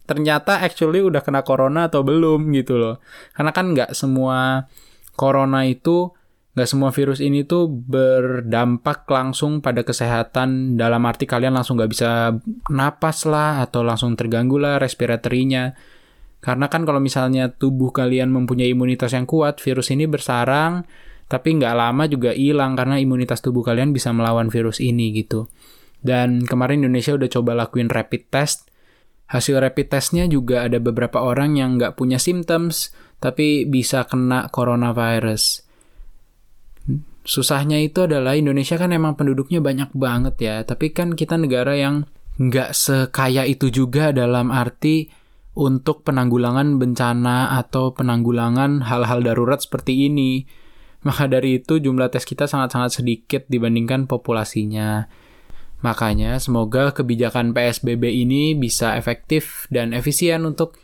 ternyata 0.06 0.62
actually 0.62 1.02
udah 1.02 1.26
kena 1.26 1.42
corona 1.42 1.90
atau 1.90 2.06
belum 2.06 2.54
gitu 2.54 2.78
loh. 2.78 3.02
Karena 3.34 3.50
kan 3.50 3.74
nggak 3.74 3.98
semua 3.98 4.70
corona 5.18 5.66
itu 5.66 6.14
Gak 6.50 6.66
semua 6.66 6.90
virus 6.90 7.22
ini 7.22 7.46
tuh 7.46 7.70
berdampak 7.70 9.06
langsung 9.06 9.62
pada 9.62 9.86
kesehatan 9.86 10.74
dalam 10.74 11.06
arti 11.06 11.22
kalian 11.22 11.54
langsung 11.54 11.78
gak 11.78 11.94
bisa 11.94 12.34
napas 12.66 13.22
lah 13.22 13.62
atau 13.62 13.86
langsung 13.86 14.18
terganggu 14.18 14.58
lah 14.58 14.82
respiratorinya. 14.82 15.70
Karena 16.42 16.66
kan 16.66 16.82
kalau 16.82 16.98
misalnya 16.98 17.54
tubuh 17.54 17.94
kalian 17.94 18.34
mempunyai 18.34 18.74
imunitas 18.74 19.14
yang 19.14 19.30
kuat, 19.30 19.62
virus 19.62 19.94
ini 19.94 20.10
bersarang, 20.10 20.88
tapi 21.28 21.54
nggak 21.60 21.74
lama 21.76 22.08
juga 22.08 22.32
hilang 22.32 22.72
karena 22.74 22.96
imunitas 22.96 23.44
tubuh 23.44 23.60
kalian 23.60 23.92
bisa 23.92 24.10
melawan 24.10 24.48
virus 24.48 24.80
ini 24.80 25.12
gitu. 25.14 25.52
Dan 26.00 26.48
kemarin 26.48 26.80
Indonesia 26.82 27.12
udah 27.12 27.28
coba 27.28 27.52
lakuin 27.54 27.92
rapid 27.92 28.32
test. 28.32 28.72
Hasil 29.28 29.60
rapid 29.60 29.92
testnya 29.92 30.24
juga 30.26 30.64
ada 30.64 30.80
beberapa 30.80 31.20
orang 31.22 31.60
yang 31.60 31.76
nggak 31.76 31.94
punya 31.94 32.16
symptoms, 32.16 32.90
tapi 33.20 33.68
bisa 33.68 34.08
kena 34.08 34.48
coronavirus 34.48 35.69
susahnya 37.30 37.78
itu 37.78 38.10
adalah 38.10 38.34
Indonesia 38.34 38.74
kan 38.74 38.90
emang 38.90 39.14
penduduknya 39.14 39.62
banyak 39.62 39.94
banget 39.94 40.34
ya, 40.42 40.56
tapi 40.66 40.90
kan 40.90 41.14
kita 41.14 41.38
negara 41.38 41.78
yang 41.78 42.10
nggak 42.42 42.74
sekaya 42.74 43.46
itu 43.46 43.70
juga 43.70 44.10
dalam 44.10 44.50
arti 44.50 45.06
untuk 45.54 46.02
penanggulangan 46.02 46.82
bencana 46.82 47.54
atau 47.54 47.94
penanggulangan 47.94 48.82
hal-hal 48.82 49.22
darurat 49.22 49.62
seperti 49.62 50.10
ini. 50.10 50.42
Maka 51.06 51.30
dari 51.30 51.62
itu 51.62 51.78
jumlah 51.78 52.10
tes 52.12 52.26
kita 52.26 52.50
sangat-sangat 52.50 53.00
sedikit 53.00 53.42
dibandingkan 53.46 54.10
populasinya. 54.10 55.06
Makanya 55.80 56.36
semoga 56.42 56.92
kebijakan 56.92 57.56
PSBB 57.56 58.10
ini 58.26 58.52
bisa 58.52 58.98
efektif 59.00 59.64
dan 59.72 59.96
efisien 59.96 60.44
untuk 60.44 60.76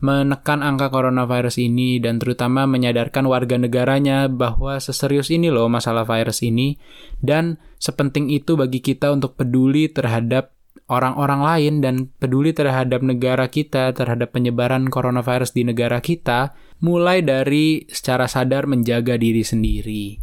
menekan 0.00 0.64
angka 0.64 0.88
coronavirus 0.88 1.60
ini 1.60 2.00
dan 2.00 2.16
terutama 2.16 2.64
menyadarkan 2.64 3.28
warga 3.28 3.60
negaranya 3.60 4.32
bahwa 4.32 4.80
seserius 4.80 5.28
ini 5.28 5.52
loh 5.52 5.68
masalah 5.68 6.08
virus 6.08 6.40
ini 6.40 6.80
dan 7.20 7.60
sepenting 7.76 8.32
itu 8.32 8.56
bagi 8.56 8.80
kita 8.80 9.12
untuk 9.12 9.36
peduli 9.36 9.92
terhadap 9.92 10.56
orang-orang 10.90 11.40
lain 11.40 11.74
dan 11.78 11.94
peduli 12.18 12.50
terhadap 12.50 12.98
negara 13.04 13.46
kita, 13.46 13.94
terhadap 13.94 14.34
penyebaran 14.34 14.90
coronavirus 14.90 15.54
di 15.54 15.62
negara 15.62 16.02
kita, 16.02 16.58
mulai 16.82 17.22
dari 17.22 17.86
secara 17.86 18.26
sadar 18.26 18.66
menjaga 18.66 19.14
diri 19.14 19.46
sendiri. 19.46 20.18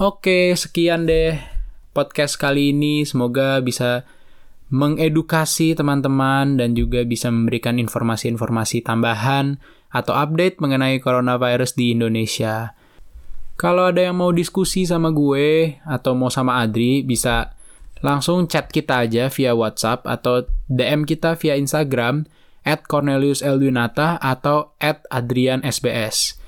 Oke, 0.00 0.56
sekian 0.56 1.04
deh 1.04 1.36
podcast 1.92 2.40
kali 2.40 2.72
ini. 2.72 3.04
Semoga 3.04 3.60
bisa 3.60 4.08
mengedukasi 4.72 5.76
teman-teman 5.76 6.56
dan 6.56 6.72
juga 6.72 7.04
bisa 7.04 7.28
memberikan 7.28 7.76
informasi-informasi 7.76 8.80
tambahan 8.80 9.60
atau 9.92 10.16
update 10.16 10.64
mengenai 10.64 10.96
coronavirus 11.04 11.76
di 11.76 11.92
Indonesia. 11.92 12.72
Kalau 13.60 13.92
ada 13.92 14.00
yang 14.00 14.16
mau 14.16 14.32
diskusi 14.32 14.88
sama 14.88 15.12
gue 15.12 15.76
atau 15.84 16.16
mau 16.16 16.32
sama 16.32 16.64
Adri, 16.64 17.04
bisa 17.04 17.52
langsung 18.00 18.48
chat 18.48 18.72
kita 18.72 19.04
aja 19.04 19.28
via 19.28 19.52
WhatsApp 19.52 20.08
atau 20.08 20.48
DM 20.72 21.04
kita 21.04 21.36
via 21.36 21.54
Instagram 21.60 22.24
at 22.64 22.88
Cornelius 22.88 23.44
atau 23.44 24.72
at 24.80 25.04
Adrian 25.12 25.60
SBS. 25.68 26.40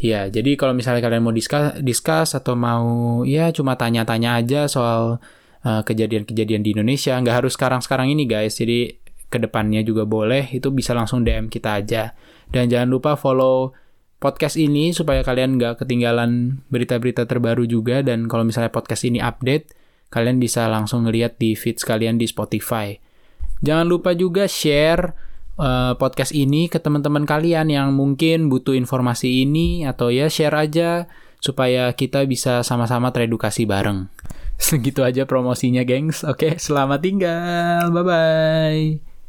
Ya, 0.00 0.32
jadi 0.32 0.56
kalau 0.56 0.72
misalnya 0.72 1.04
kalian 1.04 1.28
mau 1.28 1.36
discuss, 1.36 1.76
discuss 1.84 2.32
atau 2.32 2.56
mau 2.56 3.20
ya 3.28 3.52
cuma 3.52 3.76
tanya-tanya 3.76 4.40
aja 4.40 4.64
soal 4.64 5.20
Eh, 5.60 5.82
kejadian-kejadian 5.84 6.64
di 6.64 6.72
Indonesia. 6.72 7.20
Nggak 7.20 7.44
harus 7.44 7.52
sekarang-sekarang 7.52 8.08
ini 8.08 8.24
guys, 8.24 8.56
jadi 8.56 8.96
ke 9.28 9.36
depannya 9.36 9.84
juga 9.84 10.08
boleh, 10.08 10.48
itu 10.56 10.72
bisa 10.72 10.96
langsung 10.96 11.20
DM 11.20 11.52
kita 11.52 11.84
aja. 11.84 12.16
Dan 12.48 12.72
jangan 12.72 12.88
lupa 12.88 13.12
follow 13.12 13.76
podcast 14.16 14.56
ini 14.56 14.96
supaya 14.96 15.20
kalian 15.20 15.60
nggak 15.60 15.84
ketinggalan 15.84 16.64
berita-berita 16.72 17.28
terbaru 17.28 17.68
juga. 17.68 18.00
Dan 18.00 18.24
kalau 18.24 18.48
misalnya 18.48 18.72
podcast 18.72 19.04
ini 19.04 19.20
update, 19.20 19.76
kalian 20.08 20.40
bisa 20.40 20.64
langsung 20.64 21.04
ngeliat 21.04 21.36
di 21.36 21.52
feed 21.52 21.76
kalian 21.84 22.16
di 22.16 22.24
Spotify. 22.24 22.96
Jangan 23.60 23.84
lupa 23.84 24.16
juga 24.16 24.48
share 24.48 25.12
uh, 25.60 25.92
podcast 26.00 26.32
ini 26.32 26.72
ke 26.72 26.80
teman-teman 26.80 27.28
kalian 27.28 27.68
yang 27.68 27.92
mungkin 27.92 28.48
butuh 28.48 28.72
informasi 28.72 29.44
ini 29.44 29.84
atau 29.84 30.08
ya 30.08 30.32
share 30.32 30.56
aja 30.56 31.04
supaya 31.36 31.92
kita 31.92 32.24
bisa 32.24 32.64
sama-sama 32.64 33.12
teredukasi 33.12 33.68
bareng. 33.68 34.08
Segitu 34.60 35.00
aja 35.00 35.24
promosinya, 35.24 35.82
gengs. 35.82 36.20
Oke, 36.22 36.60
selamat 36.60 37.00
tinggal. 37.00 37.88
Bye-bye. 37.90 39.19